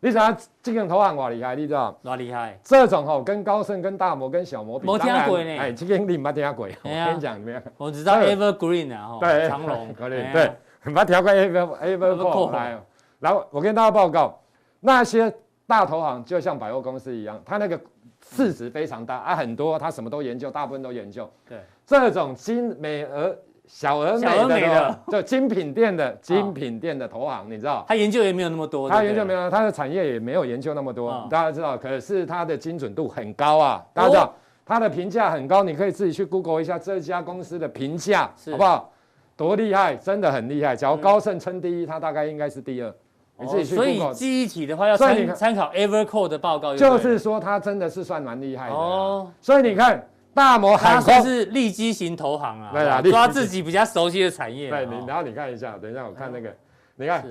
[0.00, 1.98] 你想要这个投行多厉害，你知道？
[2.02, 2.60] 多厉害！
[2.62, 5.58] 这种吼，跟高盛、跟大摩、跟小摩比，没听过呢。
[5.58, 6.66] 哎，这个你没听过。
[6.66, 7.62] 我跟你讲怎么样？
[7.78, 9.88] 我只知道 Evergreen 啊，对，长隆。
[9.96, 10.52] 对，
[10.88, 12.52] 没听过 Ever Evercore。
[12.52, 12.78] 来，
[13.20, 14.38] 然后我跟大家报告，
[14.80, 15.32] 那些
[15.66, 17.80] 大投行就像百货公司一样，它那个
[18.26, 21.30] 市值非常大啊，很多，它什么都研究，大部分都研究。
[21.48, 23.36] 对，这种精美而。
[23.70, 27.84] 小而美的，就精品店的精品店的投行，你知道？
[27.86, 31.28] 他研究也没有那么多，他研究没有，他的产业也没有研究那么多。
[31.28, 33.84] 大家知道，可是他的精准度很高啊！
[33.92, 34.32] 大家知道，
[34.64, 38.90] 他的评价很高，你可以自己去 Google 一下这家公司的评价，好不好？
[39.38, 40.76] 多厉害，真的很厉害。
[40.76, 42.94] 假如高盛称第一，它大概应该是第二。
[43.38, 43.74] 你自己去。
[43.74, 48.74] 所以记忆体的话，要参参考 Evercore 的报告，就是说它真的是算蛮厉害的。
[48.74, 50.06] 哦，所以你看。
[50.34, 54.70] 大摩海空是利基型投行啊，对啊，抓自己比较熟悉的产业。
[54.70, 56.54] 对，你然后你看一下，等一下我看那个，
[56.94, 57.26] 你看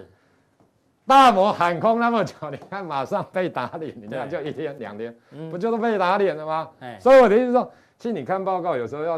[1.05, 5.16] 大摩喊空那么久，你看马上被打脸，你看就一天两天，
[5.49, 6.68] 不就是被打脸了吗？
[6.99, 9.18] 所以我的意思说，其实你看报告有时候要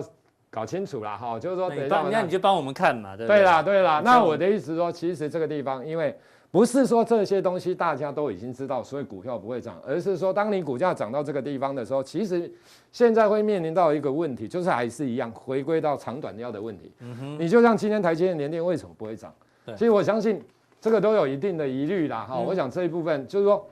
[0.50, 4.02] 搞清楚啦，哈，就是说等一下，那你就帮我们看嘛，对对啦，对啦。
[4.04, 6.18] 那我的意思说，其实这个地方因为。
[6.52, 12.52] 不是说这些东西大家都已经知道，所以股票不会涨，而是说当你股价涨到这个地方的时候，其实
[12.92, 16.92] 现在会面临到一个问题，就是还是一样回归到长短要的问题。
[17.02, 19.32] 嗯哼，你就像今天台积电、联电为什么不会涨？
[19.64, 20.42] 对，其实我相信
[20.82, 22.26] 这个都有一定的疑虑啦。
[22.28, 23.64] 哈、嗯，我想这一部分就是说，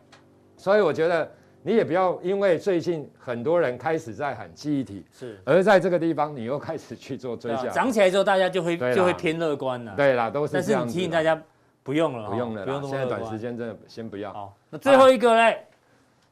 [0.55, 1.27] 所以我觉得
[1.63, 9.93] 你也不要因为最近很多人开始在喊记忆体，是，而在这个地方你又开始去做追加，涨起来之后大家就会就会偏乐观了。
[9.95, 10.71] 对啦，都是这样子。
[10.71, 11.41] 但是你提醒大家。
[11.83, 12.83] 不用了，不用了，不用。
[12.83, 14.33] 现在短时间真的先不要。
[14.33, 15.65] 好，那最后一个嘞，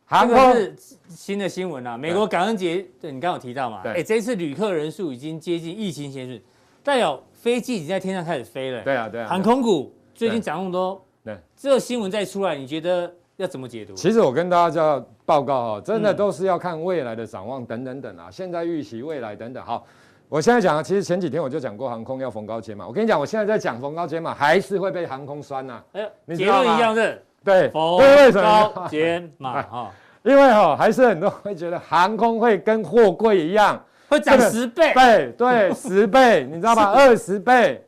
[0.10, 0.76] 这个是
[1.08, 1.98] 新的新闻啊。
[1.98, 3.82] 美国感恩节，对你刚刚有提到嘛？
[3.86, 6.42] 哎，这次旅客人数已经接近疫情前日，
[6.84, 8.84] 代表飞机已经在天上开始飞了。
[8.84, 9.30] 对啊，对啊。
[9.30, 13.94] 航空股最近涨那么多，对，这个新闻再出来，你觉得要怎么解读？
[13.94, 19.64] 其实我跟大家要报告哈，真的都是要看未来的展望等等等啊，现在预期未来等等。
[19.64, 19.86] 好。
[20.28, 22.88] 我现在讲啊，其实前几天我就讲过航空要逢高减码。
[22.88, 25.84] 我跟你讲，我现在在讲逢高减码，还是会被航空酸呐、啊。
[25.94, 27.22] 哎呦，结论一样的。
[27.44, 29.92] 对，逢高减码哈，
[30.24, 33.80] 因为哈还是很多人会觉得航空会跟货柜一样，
[34.10, 36.92] 会涨十倍，倍对 十倍，你知道吧？
[36.94, 37.86] 二十倍。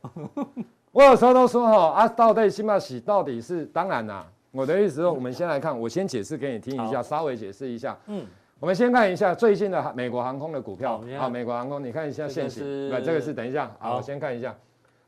[0.92, 3.64] 我有时候都说哈，啊，到底新马喜到底是？
[3.66, 7.96] 当然啦，我的意思说，我们先来看，我先解释给你听一下，稍微解释一下。
[8.06, 8.26] 嗯，
[8.58, 11.00] 我们先看一下最近的美国航空的股票。
[11.18, 12.64] 好，美国航空，你看一下现行。
[12.90, 13.70] 对，这个是等一下。
[13.78, 14.54] 好，我先看一下。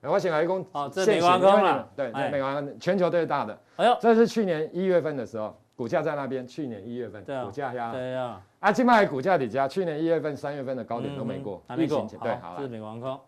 [0.03, 0.65] 我请来一共。
[0.73, 1.89] 哦，这美国航空了。
[1.97, 3.59] 对，美国航空全球最大的。
[3.77, 6.47] 哎呦，这是去年一月份的时候，股价在那边。
[6.47, 7.93] 去年一月份，股价呀。
[7.93, 8.41] 对呀。
[8.61, 11.63] 啊，今麦股价底价，去年一月份、三月份的高点都没过。
[11.77, 12.19] 疫情前。
[12.21, 12.57] 对，好了。
[12.59, 13.19] 这是美国航空。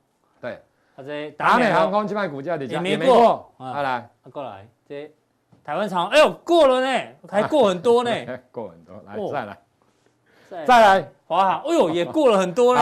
[0.40, 0.52] 对。
[0.94, 3.52] 啊，这达美航空今麦股价底价也没过。
[3.56, 4.68] 啊，来，过来。
[4.86, 5.10] 这
[5.64, 8.10] 台湾长，哎呦，过了呢，还过很多呢。
[8.50, 9.58] 过很多，来再来。
[10.66, 12.80] 再来，华航，哎呦， 也过了很多呢。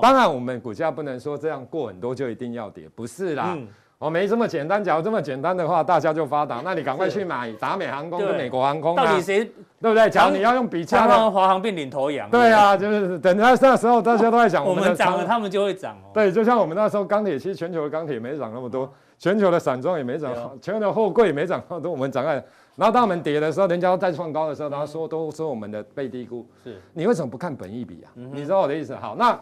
[0.00, 3.58] 当然，我们股价不能说这样过很多就一定要跌，不是啦。
[3.98, 4.82] 哦，没这么简单。
[4.82, 6.60] 假如这么简单的话，大家就发达。
[6.64, 8.96] 那你赶快去买达美航空跟美国航空。
[8.96, 9.44] 到底谁
[9.80, 10.08] 对不对？
[10.08, 12.28] 假如你要用比较的，华航变领头羊。
[12.30, 16.10] 对啊，就是等那那时候大家都在讲，我们涨了，他们就会涨哦。
[16.14, 18.92] 对，就像我们那时候钢铁，其实全球的钢铁也没涨那么多，
[19.22, 22.34] 全球的散装也没涨，全球的货柜也没涨那么多，我们涨了。
[22.74, 26.44] 然后当我们跌的时候，人家再创高的时候，然后说都说我们的被低估。
[26.64, 28.10] 是，你为什么不看本益比啊？
[28.16, 28.96] 你知道我的意思？
[28.96, 29.38] 好，那。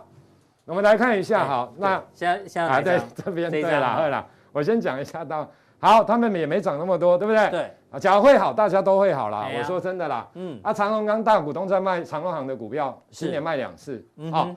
[0.67, 5.51] 我们来看一下，好，那现在啊，对这边对了，对了，我先讲一下到，
[5.81, 7.51] 好，他们也没涨那么多，对不对？
[7.51, 9.49] 对，啊，假如会好，大家都会好啦。
[9.59, 14.49] 我说真的啦，嗯，啊，长隆刚大股东在卖长隆行的股票，今年卖两次，好，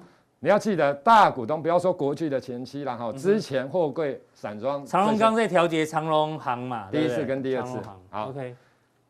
[0.43, 7.79] 你要记得大股东不要说国巨的前期了哈，之前货柜散装，长荣刚在调节长荣行嘛，第一次跟第二次，
[8.09, 8.53] 好，OK，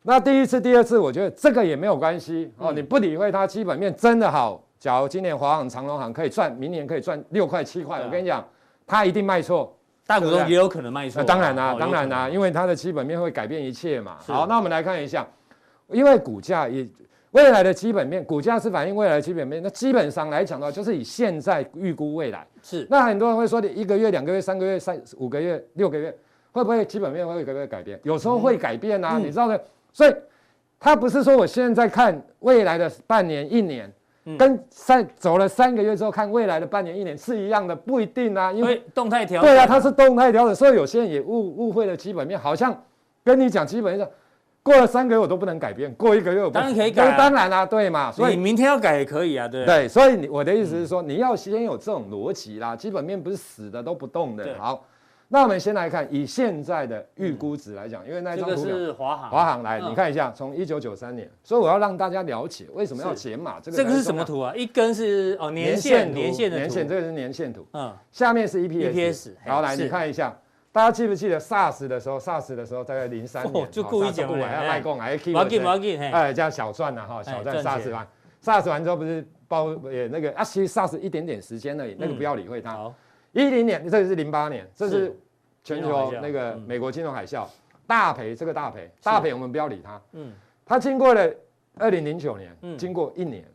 [0.03, 4.61] 那第一次、第二次，我觉得这个也没有关系哦，你不理会它基本面真的好。
[4.77, 8.45] 假如今年华航、长荣行可以赚，明年可以赚六块七块，我跟你讲，
[8.85, 9.75] 它一定卖错，
[10.05, 11.23] 大股东也有可能卖错。
[11.23, 14.17] 当然啦，当然啦，因为它的基本面会改变一切嘛。
[14.27, 15.25] 好，那我们来看一下，
[15.87, 16.87] 因为股价也
[17.33, 19.61] 未来的基本面，股价是反映未来的基本面。
[19.61, 22.47] 那基本上来讲的话，就是以现在预估未来。
[22.63, 22.87] 是。
[22.89, 26.15] 那很多人会说，你一个月、两个月、三个月、三五个月、六个月，
[26.51, 27.99] 会不会基本面会不会改变？
[28.03, 29.61] 有时候会改变啊，你知道的。
[29.91, 30.15] 所以，
[30.79, 33.91] 他不是说我现在看未来的半年、一年。
[34.39, 39.51] 跟三走了三个月之后看未来的半年一年是一样的，不一定啊，因为动态调整。
[39.51, 42.73] 对啊，它是动态调整，所以有些人也误误会了基本面，好像
[43.21, 44.09] 跟你讲基本面，
[44.63, 54.85] 过了三个月我都不能改变，过一个月我当然可以改，当然啦，对嘛，所以你明天要改也可以啊，对对，所以我的意思是说，你要先有这种逻辑啦，基本面不是死的都不动的，好。
[55.29, 63.59] 那我们先来看，以现在的预估值来讲，因为那张图表是华航，华航来，你看一下，从一九九三年，所以我要让大家了解为什么要减码。
[63.59, 64.53] 这个这个是什么图啊？
[64.55, 67.65] 一根是哦年线，年线的年线，这个是年线图。
[67.73, 69.31] 嗯，下面是 EPS。
[69.43, 70.37] 然后来你看一下，
[70.73, 78.07] 大家记不记得 SARS 的时候？SARS 的时候大概零三年，就故意讲要卖供，还 keep，毛进毛进，哎，这样小赚了哈，小赚 SARS 完
[78.43, 82.91] ，SARS 完之后不是包也那个啊，其实 SARS 一点点时间而已，那个不要理会它。
[83.31, 85.17] 一零年，这个是零八年，这是。
[85.65, 87.47] 全球那个美国金融海啸。
[87.87, 90.01] 大赔，这个大赔大赔，我们不要理它。
[90.11, 90.33] 嗯，
[90.65, 91.33] 它经过了
[91.77, 93.45] 二零零九年，经过一年，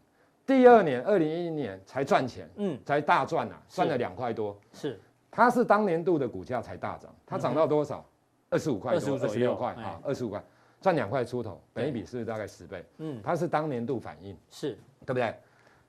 [0.46, 4.58] 第二年二零一一年才赚钱，嗯，才大赚呐，赚了两块多。
[4.72, 4.98] 是，
[5.30, 8.04] 它是当年度的股价才大涨，它涨到多少？
[8.50, 10.42] 二十五块多，二十六块啊，二十五块，
[10.80, 12.84] 赚两块出头，本一比是大概十倍？
[12.98, 15.34] 嗯，它是当年度反应，是对不对？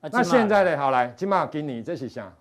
[0.00, 0.76] 那现在呢？
[0.76, 2.32] 好来，金马给你这是想。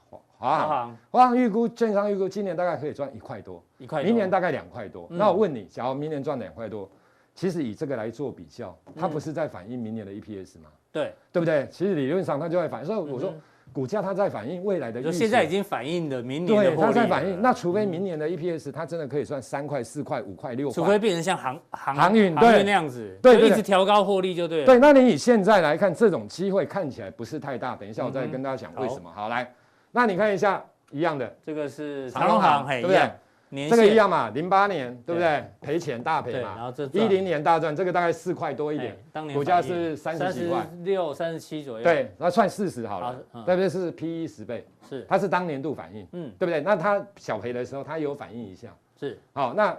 [0.42, 5.06] 华航，华航预估，券商预估今年大概可以赚一块多，一块，明年大概两块多。
[5.10, 6.90] 那我问你，假如明年赚两块多，
[7.36, 10.70] 其实以这个来做比较，它不是在反映明年的 EPS 吗？
[10.94, 11.68] 对，对不对？
[11.70, 12.86] 其实理论上它就会反映。
[12.88, 13.34] 所以我说，
[13.74, 15.02] 股价它在反映未来的。
[15.02, 16.72] 就现在已经反映了明年的。
[16.72, 17.42] 对，它在反映。
[17.42, 20.74] 那除非明年的 EPS 它真的可以算三块、四块、五块、六块。
[20.74, 24.66] 除非变成像航航航运对那样子，对，一直调高获利就对了。
[24.66, 27.76] 对，那你以现在来看，这种机会看起来不是太大。
[27.76, 29.12] 等一下我再跟大家讲为什么。
[29.14, 29.52] 好，来，
[29.92, 30.64] 那你看一下。
[30.92, 33.12] 一样的，这个是长隆航，对不对？
[33.52, 35.44] 这个一样嘛，零八年对不对？
[35.60, 41.84] 赔钱大赔嘛，然后这一零年大赚，这个大概四块多一点，当年股价是三十几块，六三十七左右。
[41.84, 43.68] 对，那算四十好了，对不对？
[43.68, 46.62] 是 P E 十倍，是，它是当年度反应，嗯，对不对？
[46.62, 48.70] 那它小赔的时候，它有反应一下，
[49.00, 49.18] 是。
[49.34, 49.76] 好，那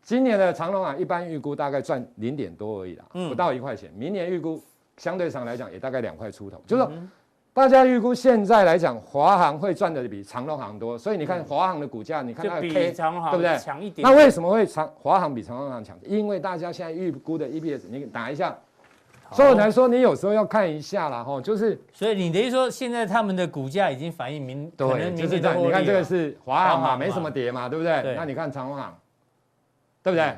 [0.00, 3.92] 今年的长隆啊一般预估大概赚零点多而已啦，不到一块钱。
[3.94, 4.62] 明年预估
[4.96, 6.92] 相对上来讲也大概两块出头，就是说。
[7.54, 13.58] 大家预估现在来讲，华航会赚的比长隆航多，所以你看华航的股价，你看它的 K，对不对？
[13.58, 14.08] 强一点。
[14.08, 15.94] 那为什么会长华航比长隆航强？
[16.02, 18.56] 因为大家现在预估的 EPS，你打一下。
[19.32, 21.78] 所以我才说，你有时候要看一下啦，哈，就是。
[21.92, 25.58] 所以你等于说，现在他们的股价已经反映明，对，就是这样。
[25.58, 28.14] 你看这个是华航嘛，没什么跌嘛，对不对？
[28.16, 28.96] 那你看长隆航，
[30.02, 30.36] 对不对？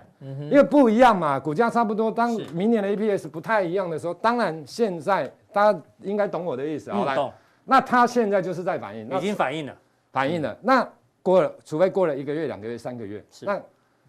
[0.50, 2.10] 因为不一样嘛，股价差不多。
[2.10, 5.32] 当明年的 EPS 不太一样的时候，当然现在。
[5.54, 7.32] 大家应该懂我的意思啊，来，
[7.64, 9.74] 那他现在就是在反应，已经反应了，
[10.12, 10.54] 反应了。
[10.60, 10.86] 那
[11.22, 13.60] 过了，除非过了一个月、两个月、三个月，是那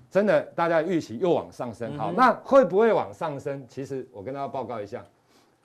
[0.10, 1.96] 真的大家预期又往上升。
[1.96, 3.64] 嗯、好，那会不会往上升？
[3.70, 5.04] 其实我跟大家报告一下。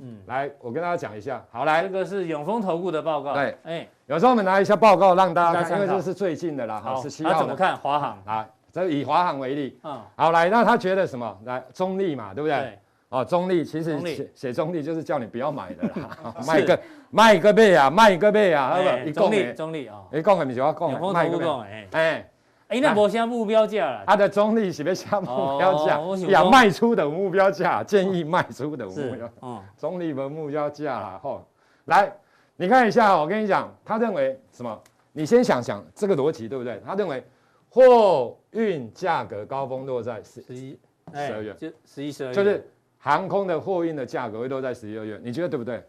[0.02, 1.44] 嗯，来，我跟大家讲一下。
[1.50, 3.34] 好，来，这个是永丰投顾的报告。
[3.34, 6.80] 对，哎，有时候我们拿一下报告让大家看，因为这是最近的啦。
[6.80, 7.32] 好，十七号。
[7.32, 8.22] 他怎么看华航？
[8.24, 9.78] 啊，这以华航为例。
[9.82, 10.00] 嗯。
[10.16, 11.38] 好，来，那他觉得什么？
[11.44, 12.78] 来，中立嘛，对不对？
[13.10, 13.18] 对。
[13.18, 16.34] 哦，中立其实写写中立就是叫你不要买的啦。
[16.46, 16.80] 卖个
[17.10, 19.10] 卖个倍啊，卖个倍啊，好不？
[19.10, 20.02] 中立中立啊。
[20.12, 20.92] 你讲的不是我讲的。
[20.92, 21.64] 永丰投顾讲的。
[21.64, 22.30] 哎。
[22.68, 24.04] 哎，那没下目标价了。
[24.06, 25.26] 它的中立是不是下目
[25.58, 26.00] 标价？
[26.28, 29.28] 要卖出的目标价，建议卖出的目标。
[29.42, 31.20] 嗯， 中立的目标价啦。
[31.20, 31.44] 吼，
[31.86, 32.12] 来，
[32.54, 34.80] 你看一下，我跟你讲，他认为什么？
[35.12, 36.80] 你先想想这个逻辑对不对？
[36.86, 37.26] 他认为
[37.68, 40.78] 货运价格高峰落在十一、
[41.12, 45.18] 十二月，就十一、十二月，就是航空的货运的价格会落在十一、二月。
[45.24, 45.82] 你觉得对不对？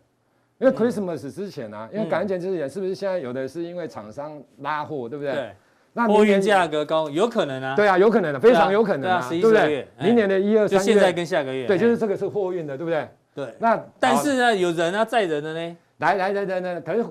[0.57, 5.34] 因为 Christmas 之前啊，因为感恩节之前，是不是现在有的是因为厂商拉货，对不对？
[5.34, 5.51] 对。
[5.93, 7.76] 那货运价格高，有可能啊？
[7.76, 9.86] 对啊，有可能的，非常有可能啊，对不对？
[9.99, 13.09] 明年的一二三月，就现在跟下个月，对，就是这个是货运的，对不对？
[13.36, 13.53] 对。
[13.59, 15.78] 那但是呢，有人啊，载人的呢？
[15.97, 17.03] 来来来来来，可是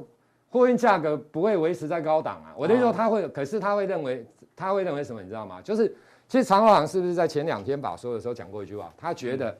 [0.48, 2.55] 货运价格不会维持在高档啊。
[2.57, 4.24] 我的意思说，他会，可是他会认为，
[4.57, 5.20] 他会认为什么？
[5.20, 5.61] 你知道吗？
[5.62, 5.94] 就是
[6.26, 8.90] 其实长荣航是不是在前两天把说的时候讲过一句话？
[8.96, 9.55] 他觉得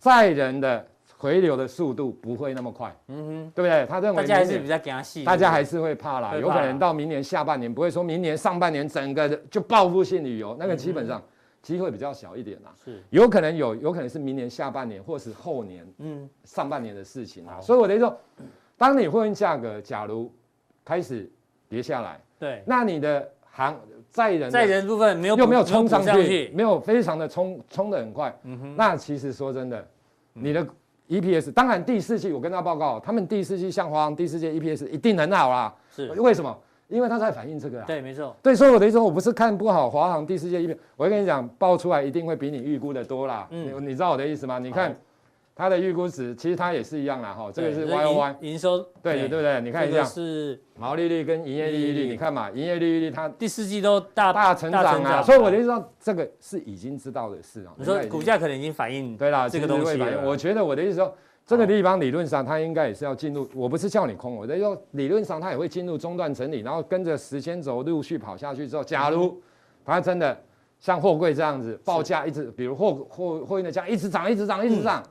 [0.00, 0.84] 载人的。
[1.20, 3.84] 回流的速度不会那么快，嗯哼，对不对？
[3.84, 11.22] 他认为大家还是比较惊细，大家还是会怕啦，有可能到明年下半年，不会说明年上半年整个的就报复性旅游，那个基本上
[11.60, 12.74] 机会比较小一点啦。
[12.82, 17.60] 是，有可能有，有可能是明年下半年或是后年，嗯，上半年的事情啊。
[17.60, 18.18] 所以我的意思说，
[18.78, 20.32] 当你货运价格假如
[20.82, 21.30] 开始
[21.68, 23.78] 跌下来，对，那你的航
[24.10, 29.86] 载人载人部分没有又没有冲上去，没有非常的冲冲的很快，嗯哼，那其实说真的，
[30.34, 30.66] 你的。
[31.10, 35.74] EPS 当然第四季我跟他报告，他们第四季像华航第四季 EPS 一定很好啦。
[35.90, 36.56] 是为什么？
[36.86, 37.84] 因为他在反映这个啊。
[37.84, 38.36] 对，没错。
[38.40, 43.44] 对，所以我的意思说，我不是看不好华航第四季 EPS，我会跟你讲，报出来一定会比你预估的多啦。
[43.50, 44.60] 嗯，你知道我的意思吗？
[44.60, 44.96] 你看。
[45.60, 49.60] 它的预估值其实它也是一样啦，哈，这个是 Y O Y 营收，对对不对？
[49.60, 57.74] 你看一下，是毛利率跟营业利率，你看嘛，营业利率它第四季都大大成长啊，所以我的意思说，这个是已经知道的事啊。
[57.76, 69.38] 你说股价可能已经反映对啦，这个东西，我觉得我的意思说，这个地方理论上它应该也是要进入，我不是叫你空，我的意思说理论上它也会进入中段整理，然后跟着时间轴陆续跑下去之后，假如
[69.84, 70.34] 它真的
[70.78, 75.02] 像货柜这样子报价一直，比如货货货运的价一直涨，一直涨，一直涨。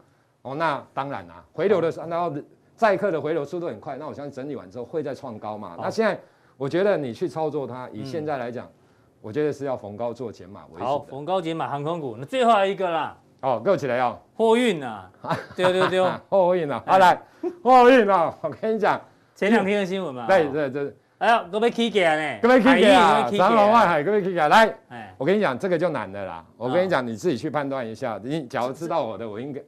[0.49, 2.33] 哦，那当然啦、啊，回流的时候，然后
[2.75, 5.75] 载客的回流速度很快，那我相信整理完之后会再创高嘛。
[5.79, 6.19] 那现在
[6.57, 8.73] 我觉得你去操作它，以现在来讲，嗯、
[9.21, 10.85] 我觉得是要逢高做减码为主。
[10.85, 13.17] 好，逢高减码航空股，那最后一个啦。
[13.41, 14.19] 哦，够起来哦。
[14.35, 15.09] 货运啊，
[15.55, 17.21] 对对对，货运啊，好来，
[17.63, 18.99] 货运啊，我跟你讲，
[19.35, 20.27] 前两天的新闻嘛。
[20.27, 20.95] 对对对。
[21.19, 22.39] 哎呀，各位 K 价呢？
[22.41, 26.45] 各位 K 价，长荣万海，各位 K 价，来，哎，我跟你讲，这个就难的啦。
[26.55, 28.17] 我跟你讲，你自己去判断一下。
[28.23, 29.61] 你假如知道我的，我应该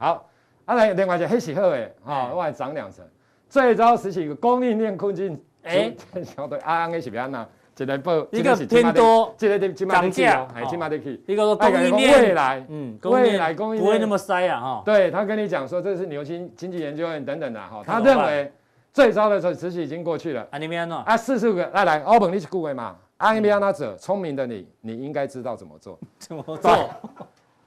[0.00, 0.26] 好。
[0.66, 3.04] 啊，来另外一个黑喜贺诶，哈，外涨两成，
[3.48, 5.92] 最早时期个供应链困境，哎，
[6.22, 7.44] 相对啊，安个是安呐，
[7.76, 18.52] 一个不，一个偏多，一个的涨价，还起码得去，一个说供应链未来，嗯，未来供应链不会那么塞啊，哈，对他跟你讲说这是牛津经济研究院等等的哈，他认为
[18.92, 26.88] 最糟的时期已经过去了，啊，你们啊，四十五个，来来，欧本你是顾问嘛，阿尼比亚那者，聪明的你，你应该知道怎么做， 怎么做，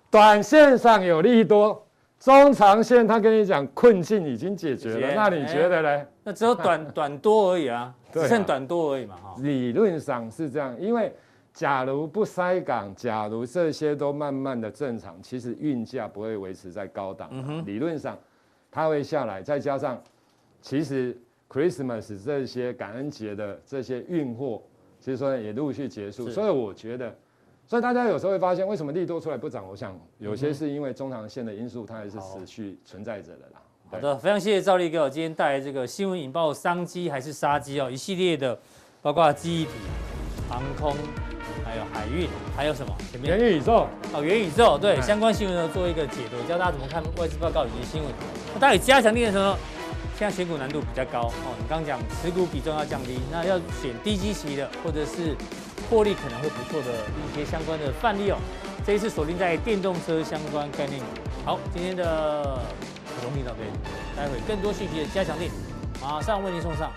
[0.09, 1.85] 短线上有利多。
[2.23, 6.05] 中长线，他跟你讲困境已经解决了，那你觉得呢？
[6.23, 9.35] 那只有短 短多而已啊，只剩短多而已嘛，哈。
[9.39, 11.13] 理论上是这样，因为
[11.53, 17.29] 假如不塞港，假如这些都慢慢的正常，其实运价不会维持在高档。
[17.65, 18.17] 理论上，
[18.71, 20.01] 它会下来，再加上
[20.61, 21.17] 其实
[21.49, 24.61] Christmas 这些感恩节的这些运货，
[25.01, 27.13] 其实说也陆续结束，所以我觉得。
[27.65, 29.65] 所以大家有时候会发现，为什么利多出来不涨？
[29.67, 33.61] 我想有些是因为中长线的因素，它还是持续存在着的啦。
[33.89, 38.57] 好的，非常谢谢赵立哥，今天带来这个新闻引爆商机还是杀机哦，一系列的，
[39.01, 39.71] 包括记忆体、
[40.49, 40.93] 航空，
[41.63, 42.93] 还有海运，还有什么？
[43.11, 48.11] 前面元宇宙哦，元宇宙对相关新闻呢做一个解读，教大家怎么看外资报告以及新闻。
[48.53, 49.55] 那到底加强力的时候，
[50.17, 51.55] 现在选股难度比较高哦。
[51.59, 55.35] 你刚刚讲持股比重要降低，那要选低基期的，或者是。
[55.89, 58.37] 获利可能会不错的一些相关的范例哦，
[58.85, 61.01] 这一次锁定在电动车相关概念。
[61.45, 62.59] 好，今天的
[63.05, 63.51] 普通频道，
[64.15, 65.51] 待会更多信息的加强力，
[66.01, 66.91] 马上为您送上。